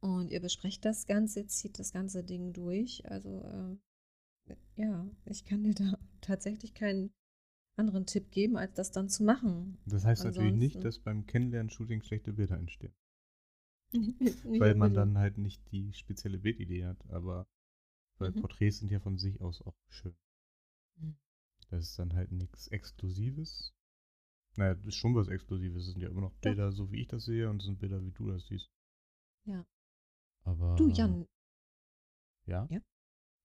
[0.00, 3.08] Und ihr besprecht das Ganze, zieht das ganze Ding durch.
[3.10, 3.80] Also, ähm,
[4.76, 7.10] ja, ich kann dir da tatsächlich keinen
[7.76, 9.78] anderen Tipp geben, als das dann zu machen.
[9.86, 12.94] Das heißt natürlich nicht, Ansonsten- dass beim Kennenlernen-Shooting schlechte Bilder entstehen.
[14.60, 17.46] Weil man dann halt nicht die spezielle Bildidee hat, aber
[18.18, 18.40] weil Mhm.
[18.40, 20.16] Porträts sind ja von sich aus auch schön.
[20.96, 21.16] Mhm.
[21.70, 23.72] Das ist dann halt nichts Exklusives.
[24.56, 25.86] Naja, das ist schon was Exklusives.
[25.86, 26.34] Es sind ja immer noch.
[26.40, 28.68] Bilder, so wie ich das sehe, und es sind Bilder, wie du das siehst.
[29.44, 29.64] Ja.
[30.42, 30.74] Aber.
[30.76, 31.26] Du, Jan,
[32.46, 32.66] Ja?
[32.70, 32.80] Ja?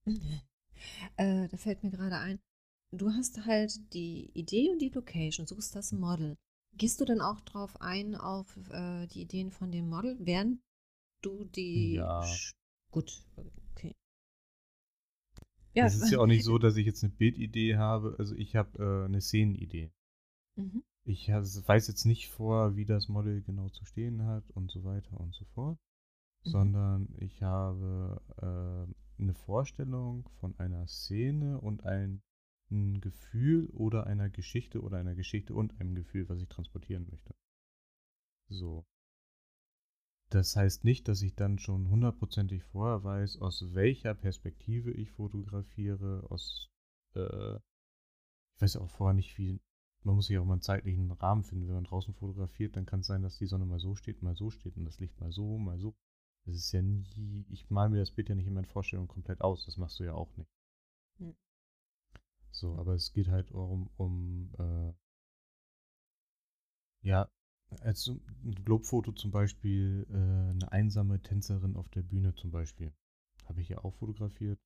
[1.17, 2.39] äh, da fällt mir gerade ein,
[2.91, 6.37] du hast halt die Idee und die Location, suchst das Model.
[6.75, 10.59] Gehst du dann auch drauf ein, auf äh, die Ideen von dem Model, während
[11.21, 11.93] du die.
[11.93, 12.23] Ja.
[12.91, 13.23] Gut,
[13.71, 13.95] okay.
[15.73, 18.15] Ja, Es ist ja auch nicht so, dass ich jetzt eine Bildidee habe.
[18.19, 19.91] Also ich habe äh, eine Szenenidee.
[20.55, 20.83] Mhm.
[21.05, 25.19] Ich weiß jetzt nicht vor, wie das Model genau zu stehen hat und so weiter
[25.19, 25.77] und so fort,
[26.45, 26.49] Mhm.
[26.49, 32.21] sondern ich habe äh, eine Vorstellung von einer Szene und ein,
[32.71, 37.35] ein Gefühl oder einer Geschichte oder einer Geschichte und einem Gefühl, was ich transportieren möchte.
[38.49, 38.85] So.
[40.29, 46.25] Das heißt nicht, dass ich dann schon hundertprozentig vorher weiß, aus welcher Perspektive ich fotografiere,
[46.29, 46.71] aus
[47.15, 47.57] äh,
[48.55, 49.59] ich weiß ja auch vorher nicht, wie.
[50.05, 51.67] Man muss sich auch mal einen zeitlichen Rahmen finden.
[51.67, 54.35] Wenn man draußen fotografiert, dann kann es sein, dass die Sonne mal so steht, mal
[54.35, 55.95] so steht und das Licht mal so, mal so.
[56.45, 57.45] Das ist ja nie.
[57.49, 59.65] Ich male mir das Bild ja nicht in meinen Vorstellungen komplett aus.
[59.65, 60.51] Das machst du ja auch nicht.
[61.19, 61.35] Hm.
[62.51, 64.93] So, aber es geht halt um, um äh,
[67.01, 67.29] ja,
[67.81, 72.93] als ein Globfoto zum Beispiel, äh, eine einsame Tänzerin auf der Bühne zum Beispiel.
[73.45, 74.59] Habe ich ja auch fotografiert.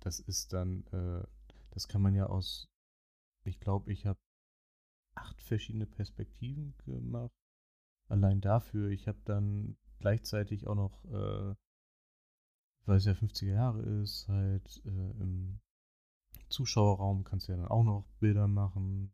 [0.00, 1.26] Das ist dann, äh,
[1.70, 2.68] das kann man ja aus,
[3.44, 4.20] ich glaube, ich habe
[5.14, 7.34] acht verschiedene Perspektiven gemacht.
[8.08, 8.90] Allein dafür.
[8.90, 11.54] Ich habe dann gleichzeitig auch noch, äh,
[12.86, 15.60] weil es ja 50er Jahre ist, halt äh, im
[16.48, 19.12] Zuschauerraum kannst du ja dann auch noch Bilder machen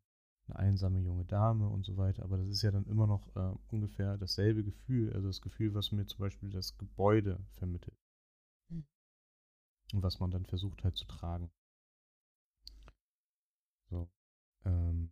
[0.48, 2.22] eine einsame junge Dame und so weiter.
[2.22, 5.92] Aber das ist ja dann immer noch äh, ungefähr dasselbe Gefühl, also das Gefühl, was
[5.92, 7.98] mir zum Beispiel das Gebäude vermittelt.
[8.70, 8.86] Hm.
[9.92, 11.50] Und was man dann versucht halt zu tragen.
[13.90, 14.08] So.
[14.64, 15.10] Ähm,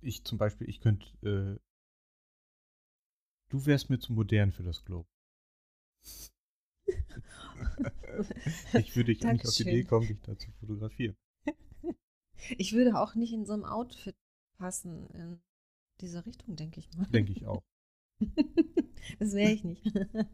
[0.00, 1.58] ich zum Beispiel, ich könnte, äh,
[3.48, 5.08] du wärst mir zu modern für das Globe.
[8.74, 11.16] ich würde dich nicht auf die Idee kommen, dich da zu fotografieren.
[12.58, 14.14] Ich würde auch nicht in so einem Outfit
[14.58, 15.40] passen in
[16.00, 17.06] diese Richtung, denke ich mal.
[17.06, 17.64] Denke ich auch.
[19.18, 19.84] das wäre ich nicht.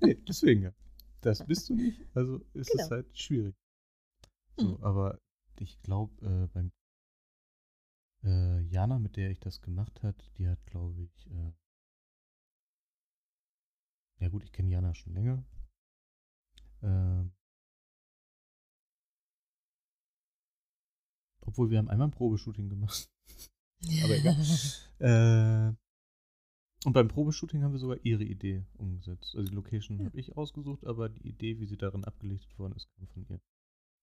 [0.02, 0.74] nee, deswegen ja.
[1.22, 2.84] Das bist du nicht, also ist genau.
[2.84, 3.54] es halt schwierig.
[4.58, 4.84] So, hm.
[4.84, 5.20] aber
[5.58, 6.72] ich glaube, äh, beim
[8.24, 11.52] äh, Jana, mit der ich das gemacht hat, die hat, glaube ich, äh,
[14.22, 15.44] ja gut, ich kenne Jana schon länger.
[16.80, 17.32] Ähm,
[21.40, 23.10] Obwohl wir haben einmal ein Probeshooting gemacht.
[24.04, 24.36] aber egal.
[25.00, 25.74] äh,
[26.86, 29.34] und beim Probeshooting haben wir sogar ihre Idee umgesetzt.
[29.34, 30.06] Also die Location ja.
[30.06, 33.40] habe ich ausgesucht, aber die Idee, wie sie darin abgelichtet worden ist, kam von ihr.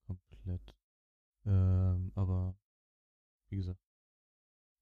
[0.06, 0.76] Komplett.
[1.46, 2.58] Ähm, aber
[3.50, 3.80] wie gesagt.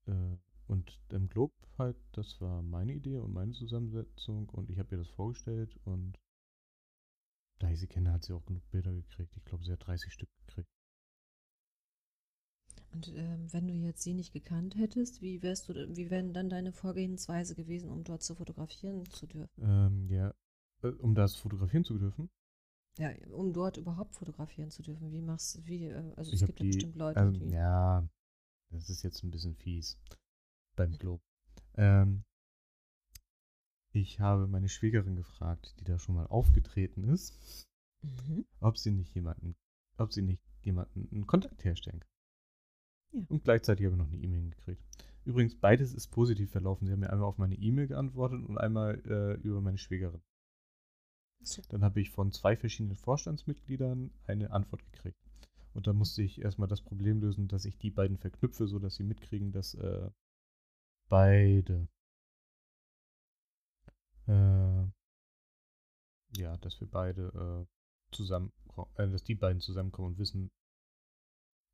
[0.07, 0.38] Äh,
[0.68, 4.97] und im Globe halt, das war meine Idee und meine Zusammensetzung und ich habe ihr
[4.99, 6.20] das vorgestellt und
[7.59, 9.36] da ich sie kenne, hat sie auch genug Bilder gekriegt.
[9.36, 10.70] Ich glaube, sie hat 30 Stück gekriegt.
[12.91, 16.49] Und ähm, wenn du jetzt sie nicht gekannt hättest, wie wärst du, wie wäre dann
[16.49, 19.61] deine Vorgehensweise gewesen, um dort zu fotografieren zu dürfen?
[19.61, 20.34] Ähm, ja,
[20.84, 22.30] äh, um das fotografieren zu dürfen?
[22.97, 25.11] Ja, um dort überhaupt fotografieren zu dürfen.
[25.11, 27.49] Wie machst du, wie, äh, also ich es gibt die, bestimmt Leute, ähm, die.
[27.49, 28.07] Ja,
[28.72, 29.99] das ist jetzt ein bisschen fies
[30.78, 31.21] beim Globe.
[31.75, 32.23] Ähm,
[33.91, 37.67] ich habe meine Schwägerin gefragt, die da schon mal aufgetreten ist,
[38.01, 38.45] mhm.
[38.59, 39.55] ob sie nicht jemanden,
[39.97, 42.11] ob sie nicht jemanden einen Kontakt herstellen kann.
[43.13, 43.25] Ja.
[43.30, 44.84] Und gleichzeitig habe ich noch eine E-Mail gekriegt.
[45.25, 46.86] Übrigens, beides ist positiv verlaufen.
[46.86, 50.21] Sie haben mir einmal auf meine E-Mail geantwortet und einmal äh, über meine Schwägerin.
[51.41, 51.61] So.
[51.69, 55.19] Dann habe ich von zwei verschiedenen Vorstandsmitgliedern eine Antwort gekriegt.
[55.73, 59.03] Und da musste ich erstmal das Problem lösen, dass ich die beiden verknüpfe, sodass sie
[59.03, 60.09] mitkriegen, dass äh,
[61.09, 61.87] beide
[64.27, 64.87] äh,
[66.37, 68.51] ja, dass wir beide äh, zusammen,
[68.95, 70.51] äh, dass die beiden zusammenkommen und wissen,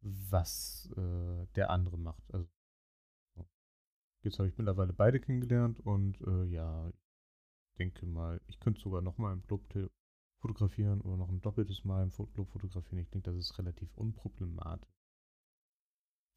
[0.01, 2.23] was äh, der andere macht.
[2.33, 2.47] Also,
[3.35, 3.47] so.
[4.23, 6.91] Jetzt habe ich mittlerweile beide kennengelernt und äh, ja,
[7.77, 9.67] denke mal, ich könnte sogar nochmal im Club
[10.41, 12.99] fotografieren oder noch ein doppeltes Mal im Club fotografieren.
[12.99, 14.92] Ich denke, das ist relativ unproblematisch.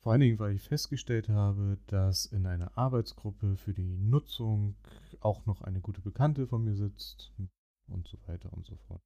[0.03, 4.77] Vor allen Dingen, weil ich festgestellt habe, dass in einer Arbeitsgruppe für die Nutzung
[5.21, 7.33] auch noch eine gute Bekannte von mir sitzt
[7.89, 9.03] und so weiter und so fort.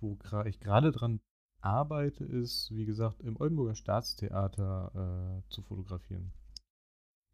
[0.00, 1.20] Wo ich gerade dran
[1.60, 6.32] arbeite, ist, wie gesagt, im Oldenburger Staatstheater äh, zu fotografieren.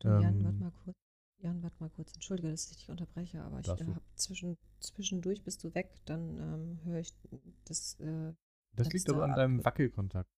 [0.00, 0.96] Du, Jan, ähm, warte mal kurz.
[1.38, 2.12] Jan, warte mal kurz.
[2.14, 6.80] Entschuldige, dass ich dich unterbreche, aber ich habe zwischen, zwischendurch bist du weg, dann ähm,
[6.84, 7.14] höre ich
[7.64, 7.98] das.
[8.00, 8.34] Äh,
[8.74, 10.30] das liegt aber an deinem Wackelkontakt.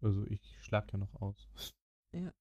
[0.00, 1.48] Also ich schlag ja noch aus.
[2.12, 2.32] Ja.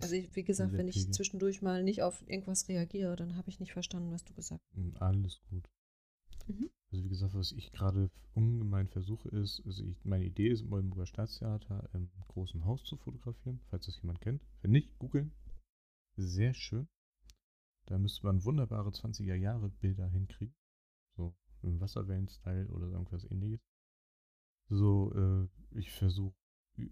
[0.00, 3.58] Also ich, wie gesagt, wenn ich zwischendurch mal nicht auf irgendwas reagiere, dann habe ich
[3.58, 4.76] nicht verstanden, was du gesagt hast.
[4.76, 5.68] Hm, alles gut.
[6.46, 6.70] Mhm.
[6.90, 10.72] Also wie gesagt, was ich gerade ungemein versuche ist, also ich, meine Idee ist im
[10.72, 14.42] Oldenburger Staatstheater im großen Haus zu fotografieren, falls das jemand kennt.
[14.62, 15.32] Wenn nicht, googeln.
[16.16, 16.88] Sehr schön.
[17.86, 20.54] Da müsste man wunderbare 20er Jahre Bilder hinkriegen.
[21.16, 23.60] So im Wasserwellen-Style oder irgendwas ähnliches.
[24.68, 26.36] So, äh, ich versuche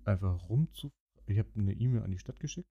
[0.05, 0.93] einfach rumzu...
[1.29, 2.69] Ich habe eine E-Mail an die Stadt geschickt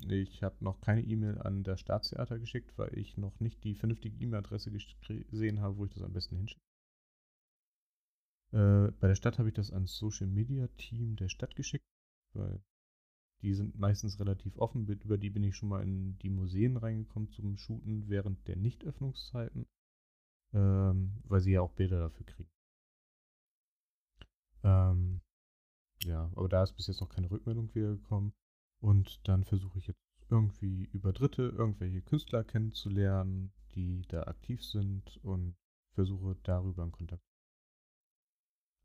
[0.00, 4.16] ich habe noch keine E-Mail an das Staatstheater geschickt, weil ich noch nicht die vernünftige
[4.22, 6.64] E-Mail-Adresse gesehen habe, wo ich das am besten hinschicke.
[8.52, 11.86] Äh, bei der Stadt habe ich das ans Social Media Team der Stadt geschickt,
[12.34, 12.62] weil
[13.42, 14.86] die sind meistens relativ offen.
[14.86, 19.66] Über die bin ich schon mal in die Museen reingekommen zum Shooten während der Nichtöffnungszeiten,
[20.52, 22.50] ähm, weil sie ja auch Bilder dafür kriegen.
[24.62, 25.20] Ähm,
[26.02, 28.34] ja, aber da ist bis jetzt noch keine Rückmeldung wieder gekommen.
[28.80, 35.16] Und dann versuche ich jetzt irgendwie über Dritte irgendwelche Künstler kennenzulernen, die da aktiv sind
[35.24, 35.56] und
[35.92, 37.24] versuche darüber in Kontakt.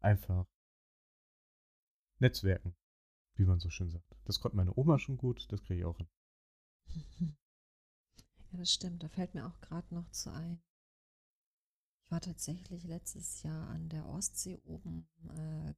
[0.02, 0.46] Einfach
[2.20, 2.76] Netzwerken,
[3.36, 4.16] wie man so schön sagt.
[4.26, 6.08] Das konnte meine Oma schon gut, das kriege ich auch hin.
[8.52, 9.04] Ja, das stimmt.
[9.04, 10.60] Da fällt mir auch gerade noch zu ein.
[12.04, 15.76] Ich war tatsächlich letztes Jahr an der Ostsee oben, äh,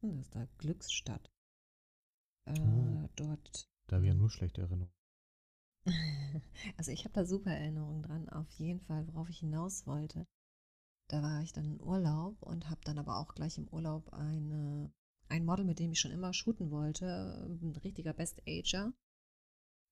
[0.00, 1.30] das ist da Glücksstadt.
[2.46, 3.08] Äh, Oh.
[3.16, 3.68] dort.
[3.88, 4.92] Da habe ich ja nur schlechte Erinnerungen.
[6.76, 10.26] Also ich habe da super Erinnerungen dran, auf jeden Fall, worauf ich hinaus wollte.
[11.08, 14.92] Da war ich dann in Urlaub und habe dann aber auch gleich im Urlaub eine,
[15.28, 17.06] ein Model, mit dem ich schon immer shooten wollte,
[17.46, 18.92] ein richtiger Best Ager.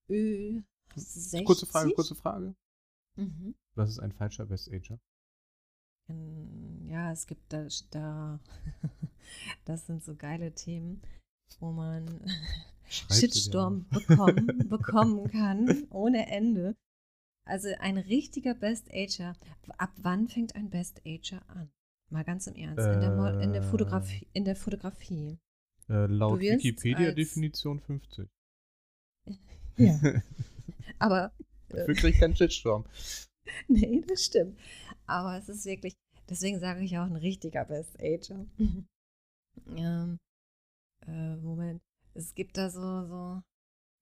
[0.09, 0.61] Ö
[0.95, 1.45] 60.
[1.45, 2.55] Kurze Frage, kurze Frage.
[3.15, 3.55] Mhm.
[3.75, 4.69] Was ist ein falscher Best
[6.09, 8.39] Ähm, Ja, es gibt da, da
[9.65, 11.01] das sind so geile Themen,
[11.59, 12.21] wo man
[12.87, 16.75] Shitstorm bekommen, bekommen kann, ohne Ende.
[17.47, 19.35] Also ein richtiger Best Ager.
[19.77, 21.69] Ab wann fängt ein Best Ager an?
[22.11, 22.85] Mal ganz im Ernst.
[22.85, 23.65] In, der, in, der, Äh.
[23.65, 25.37] Fotografie, in der Fotografie.
[25.89, 28.27] Äh, laut Wikipedia-Definition 50.
[29.77, 29.99] Ja.
[30.99, 31.31] Aber
[31.69, 32.85] Dafür krieg ich keinen Shitstorm.
[33.67, 34.57] nee, das stimmt.
[35.07, 35.95] Aber es ist wirklich,
[36.29, 38.45] deswegen sage ich auch ein richtiger Best Ager.
[39.67, 40.17] ähm,
[41.05, 41.81] äh, Moment.
[42.13, 43.41] Es gibt da so, so,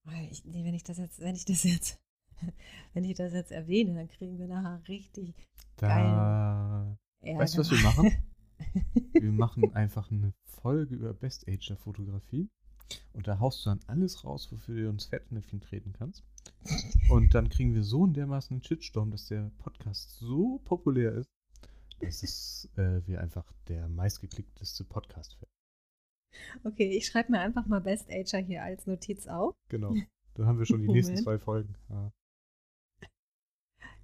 [0.05, 1.99] Ah, ich, nee, wenn ich das jetzt, wenn ich das jetzt,
[2.93, 5.33] wenn ich das jetzt erwähne, dann kriegen wir nachher richtig
[5.77, 6.97] Da.
[7.21, 7.39] Ärger.
[7.39, 8.11] Weißt du, was wir machen?
[9.13, 12.49] Wir machen einfach eine Folge über Best Ager Fotografie.
[13.13, 16.23] Und da haust du dann alles raus, wofür du uns Fettnäpfchen treten kannst.
[17.09, 21.29] Und dann kriegen wir so einen dermaßen Shitstorm, dass der Podcast so populär ist,
[21.99, 25.49] dass es, äh, wir einfach der meistgeklickteste Podcast werden.
[26.63, 29.53] Okay, ich schreibe mir einfach mal Best Ager hier als Notiz auf.
[29.69, 29.93] Genau.
[30.33, 31.75] Dann haben wir schon die nächsten zwei Folgen.
[31.89, 32.11] Ja.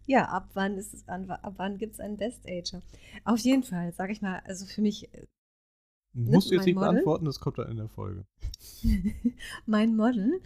[0.06, 2.82] Ja, ab wann ist es an, ab wann gibt es einen Best Ager?
[3.26, 5.28] Auf jeden Fall, sage ich mal, also für mich, äh,
[6.14, 6.92] Musst du jetzt nicht Model?
[6.92, 8.26] beantworten, das kommt dann in der Folge.
[9.66, 10.42] mein Model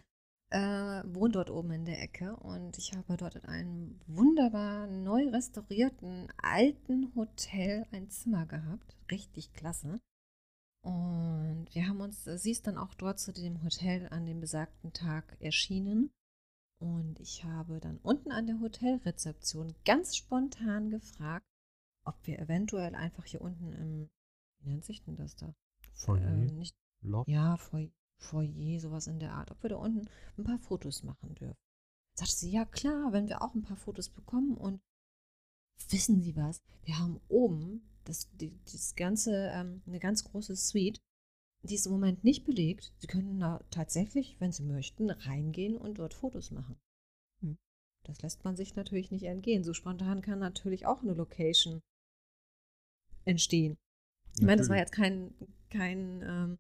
[0.49, 5.29] äh, wohnt dort oben in der Ecke und ich habe dort in einem wunderbar neu
[5.29, 8.95] restaurierten alten Hotel ein Zimmer gehabt.
[9.09, 9.99] Richtig klasse.
[10.83, 14.91] Und wir haben uns, sie ist dann auch dort zu dem Hotel an dem besagten
[14.91, 16.11] Tag erschienen.
[16.79, 21.45] Und ich habe dann unten an der Hotelrezeption ganz spontan gefragt,
[22.05, 24.09] ob wir eventuell einfach hier unten im,
[24.63, 25.53] wie nennt sich denn das da?
[25.93, 27.27] Foyer, Äh, nicht Loft.
[27.29, 30.07] ja, Foyer, Foyer, sowas in der Art, ob wir da unten
[30.37, 31.57] ein paar Fotos machen dürfen.
[32.15, 34.81] Sagte sie, ja klar, wenn wir auch ein paar Fotos bekommen und
[35.89, 41.01] wissen Sie was, wir haben oben das, die, das ganze, ähm, eine ganz große Suite,
[41.63, 42.93] die ist im Moment nicht belegt.
[42.99, 46.77] Sie können da tatsächlich, wenn Sie möchten, reingehen und dort Fotos machen.
[47.41, 47.57] Hm.
[48.05, 49.63] Das lässt man sich natürlich nicht entgehen.
[49.63, 51.81] So spontan kann natürlich auch eine Location
[53.25, 53.77] entstehen.
[54.39, 55.33] Ich meine, das war jetzt kein,
[55.69, 56.57] kein, ähm,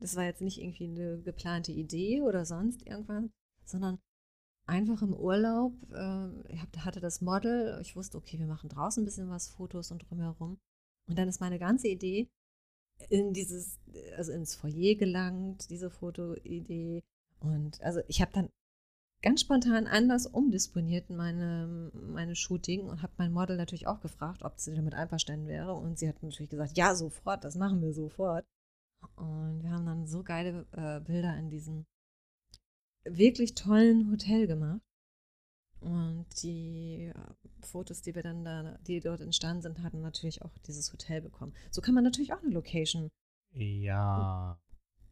[0.00, 3.24] das war jetzt nicht irgendwie eine geplante Idee oder sonst irgendwas,
[3.64, 3.98] sondern
[4.66, 5.72] einfach im Urlaub.
[5.92, 9.48] Äh, ich hab, hatte das Model, ich wusste, okay, wir machen draußen ein bisschen was,
[9.48, 10.58] Fotos und drumherum.
[11.08, 12.28] Und dann ist meine ganze Idee
[13.08, 13.78] in dieses,
[14.16, 17.02] also ins Foyer gelangt, diese Fotoidee.
[17.40, 18.50] Und also ich habe dann
[19.22, 24.58] ganz spontan anders umdisponiert meine, meine Shooting und habe mein Model natürlich auch gefragt, ob
[24.58, 25.74] sie damit einverstanden wäre.
[25.74, 28.44] Und sie hat natürlich gesagt, ja, sofort, das machen wir sofort.
[29.16, 31.86] Und wir haben dann so geile äh, Bilder in diesem
[33.04, 34.82] wirklich tollen Hotel gemacht.
[35.80, 40.56] Und die äh, Fotos, die wir dann da, die dort entstanden sind, hatten natürlich auch
[40.66, 41.54] dieses Hotel bekommen.
[41.70, 43.10] So kann man natürlich auch eine Location.
[43.52, 44.60] Ja.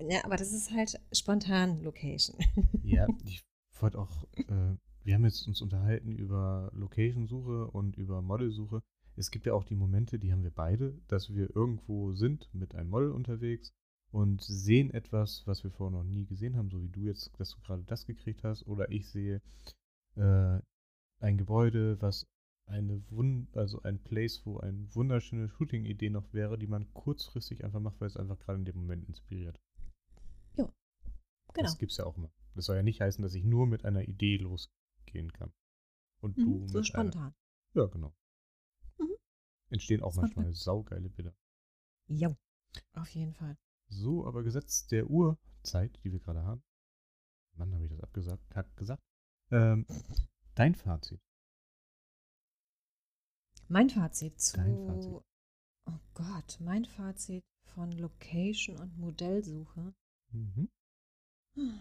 [0.00, 2.36] Ja, aber das ist halt spontan Location.
[2.82, 3.45] Ja, ich
[3.82, 8.82] wollte auch, äh, wir haben jetzt uns unterhalten über Location-Suche und über Modelsuche.
[9.16, 12.74] Es gibt ja auch die Momente, die haben wir beide, dass wir irgendwo sind mit
[12.74, 13.72] einem Model unterwegs
[14.10, 17.50] und sehen etwas, was wir vorher noch nie gesehen haben, so wie du jetzt, dass
[17.50, 19.40] du gerade das gekriegt hast, oder ich sehe
[20.16, 20.60] äh,
[21.20, 22.26] ein Gebäude, was
[22.66, 27.80] eine Wund also ein Place, wo eine wunderschöne Shooting-Idee noch wäre, die man kurzfristig einfach
[27.80, 29.60] macht, weil es einfach gerade in dem Moment inspiriert.
[30.56, 30.72] Genau.
[31.54, 32.30] Das gibt's ja auch immer.
[32.56, 35.52] Das soll ja nicht heißen, dass ich nur mit einer Idee losgehen kann.
[36.20, 37.22] Und du Mhm, so mit spontan.
[37.22, 37.34] Einer,
[37.74, 38.14] ja, genau.
[38.98, 39.16] Mhm.
[39.70, 40.34] Entstehen auch Spontan.
[40.34, 41.34] manchmal saugeile Bilder.
[42.08, 42.34] Ja,
[42.94, 43.56] auf jeden Fall.
[43.88, 46.62] So, aber gesetzt der Uhrzeit, die wir gerade haben.
[47.54, 49.02] Mann, habe ich das abgesagt, kack gesagt.
[49.50, 49.86] Ähm,
[50.54, 51.20] dein Fazit.
[53.68, 54.56] Mein Fazit zu.
[54.56, 55.22] Dein Fazit.
[55.86, 59.94] Oh Gott, mein Fazit von Location und Modellsuche.
[60.30, 60.70] Mhm.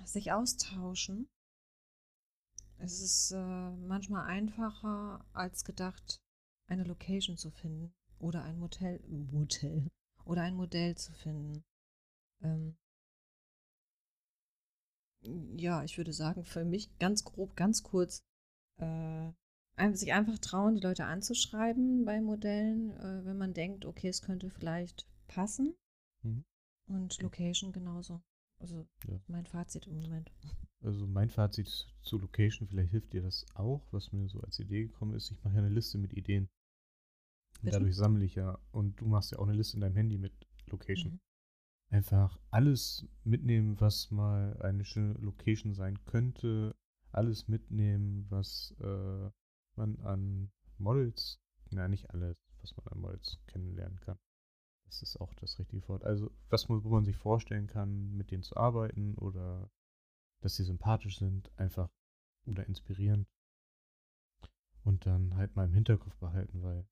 [0.05, 1.27] Sich austauschen.
[2.77, 6.21] Es ist äh, manchmal einfacher als gedacht,
[6.67, 9.87] eine Location zu finden oder ein Motel, Motel
[10.25, 11.63] oder ein Modell zu finden.
[12.41, 12.77] Ähm,
[15.57, 18.23] ja, ich würde sagen, für mich ganz grob, ganz kurz,
[18.77, 19.31] äh,
[19.93, 24.49] sich einfach trauen, die Leute anzuschreiben bei Modellen, äh, wenn man denkt, okay, es könnte
[24.49, 25.75] vielleicht passen.
[26.21, 26.45] Mhm.
[26.87, 28.21] Und Location genauso.
[28.59, 29.19] Also Ja.
[29.27, 30.31] mein Fazit im Moment.
[30.81, 34.83] Also mein Fazit zu Location, vielleicht hilft dir das auch, was mir so als Idee
[34.83, 35.31] gekommen ist.
[35.31, 36.49] Ich mache ja eine Liste mit Ideen.
[37.63, 40.33] Dadurch sammle ich ja, und du machst ja auch eine Liste in deinem Handy mit
[40.67, 41.13] Location.
[41.13, 41.19] Mhm.
[41.89, 46.75] Einfach alles mitnehmen, was mal eine schöne Location sein könnte.
[47.11, 49.29] Alles mitnehmen, was äh,
[49.75, 51.39] man an Models,
[51.71, 54.19] na nicht alles, was man an Models kennenlernen kann.
[54.85, 56.03] Das ist auch das richtige Wort.
[56.03, 59.69] Also, was wo man sich vorstellen kann, mit denen zu arbeiten oder
[60.41, 61.89] dass sie sympathisch sind, einfach
[62.45, 63.27] oder inspirierend.
[64.83, 66.87] Und dann halt mal im Hinterkopf behalten, weil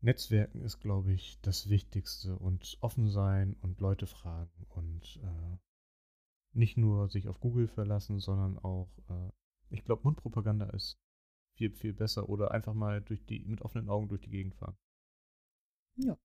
[0.00, 5.58] Netzwerken ist, glaube ich, das Wichtigste und offen sein und Leute fragen und äh,
[6.52, 9.30] nicht nur sich auf Google verlassen, sondern auch, äh,
[9.70, 10.98] ich glaube, Mundpropaganda ist
[11.56, 14.76] viel, viel besser oder einfach mal durch die, mit offenen Augen durch die Gegend fahren.
[15.96, 16.16] Ja.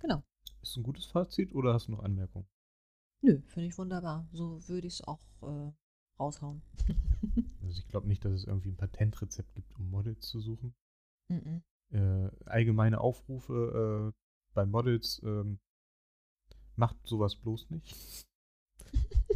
[0.00, 0.22] Genau.
[0.62, 2.48] Ist ein gutes Fazit oder hast du noch Anmerkungen?
[3.20, 4.28] Nö, finde ich wunderbar.
[4.32, 5.72] So würde ich es auch äh,
[6.18, 6.62] raushauen.
[7.60, 10.74] Also ich glaube nicht, dass es irgendwie ein Patentrezept gibt, um Models zu suchen.
[11.28, 11.62] Mhm.
[11.90, 14.18] Äh, allgemeine Aufrufe äh,
[14.54, 15.60] bei Models, ähm,
[16.76, 17.94] macht sowas bloß nicht.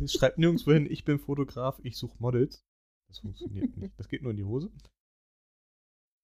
[0.00, 2.64] Es schreibt nirgendwo hin, ich bin Fotograf, ich suche Models.
[3.08, 3.98] Das funktioniert nicht.
[3.98, 4.72] Das geht nur in die Hose.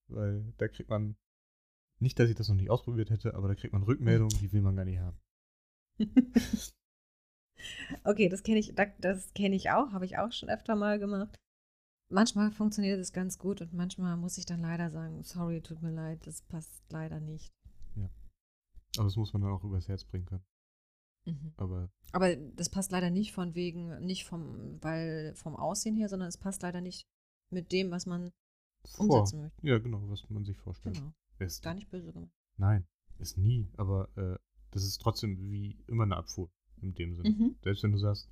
[0.08, 1.16] Weil da kriegt man,
[2.00, 4.62] nicht, dass ich das noch nicht ausprobiert hätte, aber da kriegt man Rückmeldungen, die will
[4.62, 5.18] man gar nicht haben.
[8.04, 10.98] okay, das kenne ich, da- das kenne ich auch, habe ich auch schon öfter mal
[10.98, 11.36] gemacht.
[12.10, 15.90] Manchmal funktioniert es ganz gut und manchmal muss ich dann leider sagen, sorry, tut mir
[15.92, 17.52] leid, das passt leider nicht.
[18.96, 20.44] Aber das muss man dann auch übers Herz bringen können.
[21.26, 21.52] Mhm.
[21.58, 26.28] Aber Aber das passt leider nicht von wegen, nicht vom, weil vom Aussehen her, sondern
[26.28, 27.06] es passt leider nicht
[27.52, 28.32] mit dem, was man
[28.86, 29.66] vor, umsetzen möchte.
[29.66, 30.96] ja genau, was man sich vorstellt.
[30.96, 31.12] Genau.
[31.38, 32.32] Ist, Gar nicht böse gemacht.
[32.56, 32.86] Nein,
[33.18, 33.70] ist nie.
[33.76, 34.38] Aber äh,
[34.70, 37.30] das ist trotzdem wie immer eine Abfuhr in dem Sinne.
[37.30, 37.56] Mhm.
[37.62, 38.28] Selbst wenn du sagst,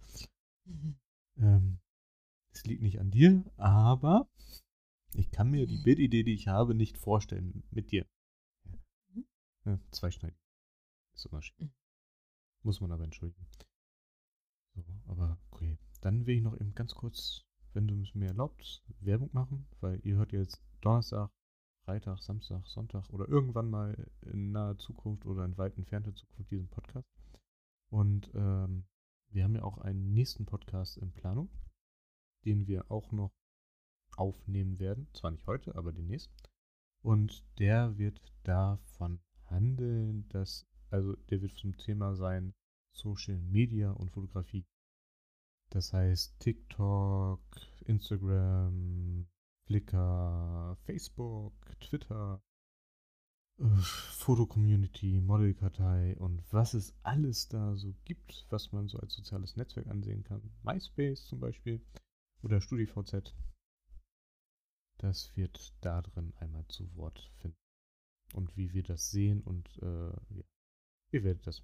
[1.36, 1.78] ähm,
[2.50, 4.28] es liegt nicht an dir, aber
[5.14, 8.06] ich kann mir die Bildidee, die ich habe, nicht vorstellen mit dir.
[9.14, 9.26] Mhm.
[9.64, 10.38] Ja, zweischneidig.
[11.14, 11.58] Ist Unterschied.
[11.60, 11.72] Mhm.
[12.62, 13.46] Muss man aber entschuldigen.
[14.74, 15.78] So, aber okay.
[16.00, 20.00] Dann will ich noch eben ganz kurz, wenn du es mir erlaubt, Werbung machen, weil
[20.04, 21.30] ihr hört jetzt Donnerstag,
[21.86, 26.66] Freitag, Samstag, Sonntag oder irgendwann mal in naher Zukunft oder in weit entfernter Zukunft diesen
[26.66, 27.08] Podcast.
[27.92, 28.88] Und ähm,
[29.30, 31.48] wir haben ja auch einen nächsten Podcast in Planung,
[32.44, 33.30] den wir auch noch
[34.16, 35.06] aufnehmen werden.
[35.12, 36.32] Zwar nicht heute, aber demnächst.
[37.04, 42.52] Und der wird davon handeln, dass, also der wird zum Thema sein
[42.90, 44.66] Social Media und Fotografie.
[45.70, 47.40] Das heißt TikTok,
[47.84, 49.28] Instagram,
[49.66, 52.40] Flickr, Facebook, Twitter,
[53.58, 59.56] äh, Fotocommunity, Modelkartei und was es alles da so gibt, was man so als soziales
[59.56, 60.54] Netzwerk ansehen kann.
[60.62, 61.84] MySpace zum Beispiel
[62.42, 63.34] oder StudiVZ.
[64.98, 67.58] Das wird da drin einmal zu Wort finden.
[68.34, 70.44] Und wie wir das sehen und äh, ja,
[71.10, 71.62] ihr werdet das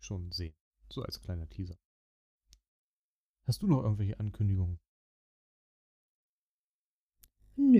[0.00, 0.54] schon sehen.
[0.90, 1.78] So als kleiner Teaser.
[3.44, 4.80] Hast du noch irgendwelche Ankündigungen?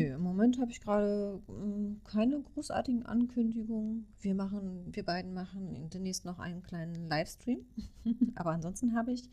[0.03, 4.07] Nö, im Moment habe ich gerade mm, keine großartigen Ankündigungen.
[4.21, 7.67] Wir machen, wir beiden machen demnächst noch einen kleinen Livestream.
[8.37, 9.29] Aber ansonsten habe ich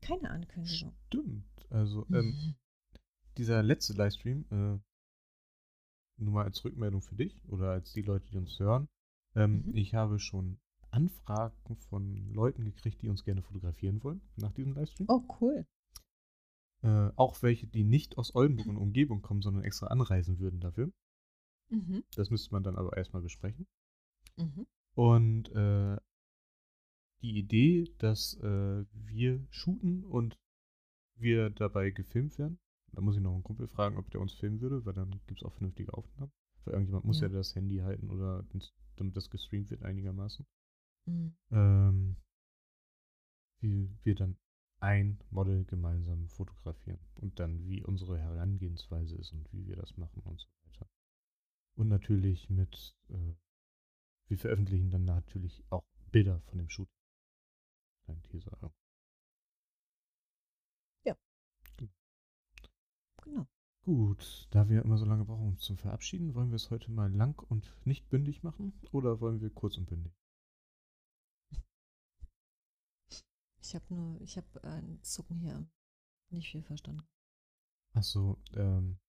[0.00, 0.92] keine Ankündigung.
[1.06, 1.66] Stimmt.
[1.70, 2.54] Also, ähm,
[3.38, 4.78] dieser letzte Livestream, äh,
[6.22, 8.88] nur mal als Rückmeldung für dich oder als die Leute, die uns hören.
[9.34, 9.76] Ähm, Mhm.
[9.76, 10.58] Ich habe schon
[10.90, 15.08] Anfragen von Leuten gekriegt, die uns gerne fotografieren wollen nach diesem Livestream.
[15.08, 15.66] Oh, cool.
[16.84, 20.92] Äh, auch welche, die nicht aus Oldenburg und Umgebung kommen, sondern extra anreisen würden dafür.
[21.70, 22.04] Mhm.
[22.14, 23.66] Das müsste man dann aber erstmal besprechen.
[24.36, 24.66] Mhm.
[24.94, 25.96] Und äh,
[27.22, 30.38] die Idee, dass äh, wir shooten und
[31.16, 32.58] wir dabei gefilmt werden.
[32.92, 35.40] Da muss ich noch einen Kumpel fragen, ob der uns filmen würde, weil dann gibt
[35.40, 36.32] es auch vernünftige Aufnahmen.
[36.64, 37.32] Weil irgendjemand muss ja, Ja.
[37.34, 38.44] das Handy halten oder
[38.96, 40.46] damit das gestreamt wird einigermaßen.
[41.06, 41.34] Mhm.
[41.50, 42.16] Ähm,
[43.60, 44.36] wie wir dann
[44.84, 50.22] ein Model gemeinsam fotografieren und dann wie unsere Herangehensweise ist und wie wir das machen
[50.24, 50.86] und so weiter.
[51.74, 53.34] Und natürlich mit äh,
[54.28, 56.88] wir veröffentlichen dann natürlich auch Bilder von dem Shoot.
[58.04, 58.72] Kleinen Teaser.
[61.04, 61.16] Ja.
[63.22, 63.46] Genau.
[63.82, 67.12] Gut, da wir immer so lange brauchen, um zum Verabschieden, wollen wir es heute mal
[67.12, 70.12] lang und nicht bündig machen oder wollen wir kurz und bündig?
[73.74, 75.66] Ich habe nur, ich habe ein Zucken hier
[76.30, 77.02] nicht viel verstanden.
[77.94, 79.00] Ach so, ähm,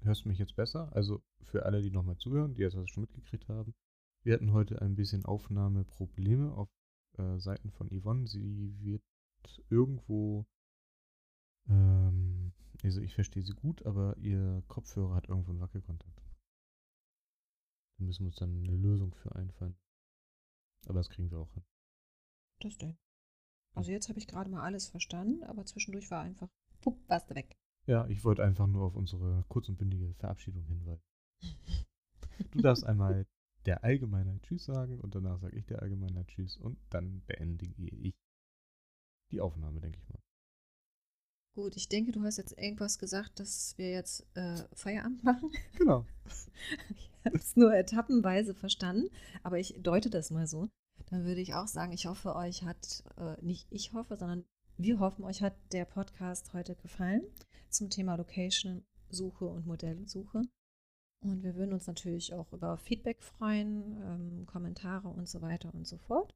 [0.00, 0.90] hörst du mich jetzt besser?
[0.96, 3.74] Also für alle, die nochmal zuhören, die jetzt das schon mitgekriegt haben,
[4.22, 6.70] wir hatten heute ein bisschen Aufnahmeprobleme auf
[7.18, 8.26] äh, Seiten von Yvonne.
[8.26, 9.04] Sie wird
[9.68, 10.46] irgendwo,
[11.68, 16.22] ähm, also ich verstehe sie gut, aber ihr Kopfhörer hat irgendwo einen Wackelkontakt.
[17.98, 19.76] Da müssen wir uns dann eine Lösung für einfallen.
[20.86, 21.64] Aber das kriegen wir auch hin.
[22.60, 22.96] Das denn.
[23.76, 26.48] Also jetzt habe ich gerade mal alles verstanden, aber zwischendurch war einfach,
[26.80, 27.56] pupp, warst du weg.
[27.86, 31.04] Ja, ich wollte einfach nur auf unsere kurz und bündige Verabschiedung hinweisen.
[32.50, 33.26] Du darfst einmal
[33.64, 38.14] der Allgemeinheit Tschüss sagen und danach sage ich der Allgemeinheit Tschüss und dann beende ich
[39.30, 40.20] die Aufnahme, denke ich mal.
[41.54, 45.50] Gut, ich denke, du hast jetzt irgendwas gesagt, dass wir jetzt äh, Feierabend machen.
[45.78, 46.04] Genau.
[46.90, 49.08] ich habe es nur etappenweise verstanden,
[49.42, 50.68] aber ich deute das mal so.
[51.10, 54.44] Dann würde ich auch sagen, ich hoffe, euch hat, äh, nicht ich hoffe, sondern
[54.76, 57.22] wir hoffen, euch hat der Podcast heute gefallen
[57.70, 60.42] zum Thema Location-Suche und Modellsuche.
[61.20, 65.86] Und wir würden uns natürlich auch über Feedback freuen, ähm, Kommentare und so weiter und
[65.86, 66.34] so fort.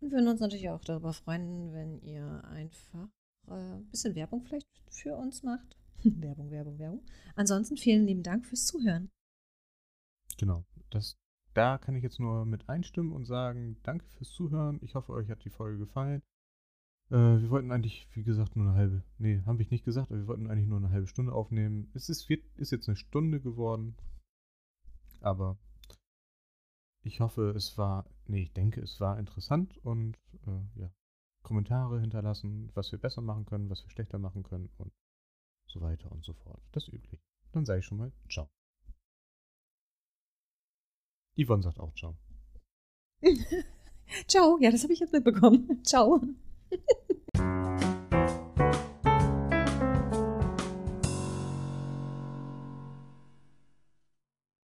[0.00, 3.08] Und würden uns natürlich auch darüber freuen, wenn ihr einfach
[3.48, 5.76] äh, ein bisschen Werbung vielleicht für uns macht.
[6.04, 7.04] Werbung, Werbung, Werbung.
[7.34, 9.10] Ansonsten vielen lieben Dank fürs Zuhören.
[10.36, 10.64] Genau.
[10.90, 11.16] Das,
[11.58, 14.78] da kann ich jetzt nur mit einstimmen und sagen, danke fürs Zuhören.
[14.80, 16.22] Ich hoffe, euch hat die Folge gefallen.
[17.10, 19.02] Äh, wir wollten eigentlich, wie gesagt, nur eine halbe.
[19.18, 21.90] Nee, haben wir nicht gesagt, aber wir wollten eigentlich nur eine halbe Stunde aufnehmen.
[21.94, 23.96] Es ist, wird, ist jetzt eine Stunde geworden.
[25.20, 25.58] Aber
[27.02, 30.92] ich hoffe, es war, nee, ich denke, es war interessant und äh, ja,
[31.42, 34.92] Kommentare hinterlassen, was wir besser machen können, was wir schlechter machen können und
[35.66, 36.62] so weiter und so fort.
[36.70, 37.20] Das üblich.
[37.50, 38.48] Dann sage ich schon mal Ciao.
[41.38, 42.16] Yvonne sagt auch Ciao.
[44.26, 45.80] ciao, ja, das habe ich jetzt mitbekommen.
[45.84, 46.20] Ciao.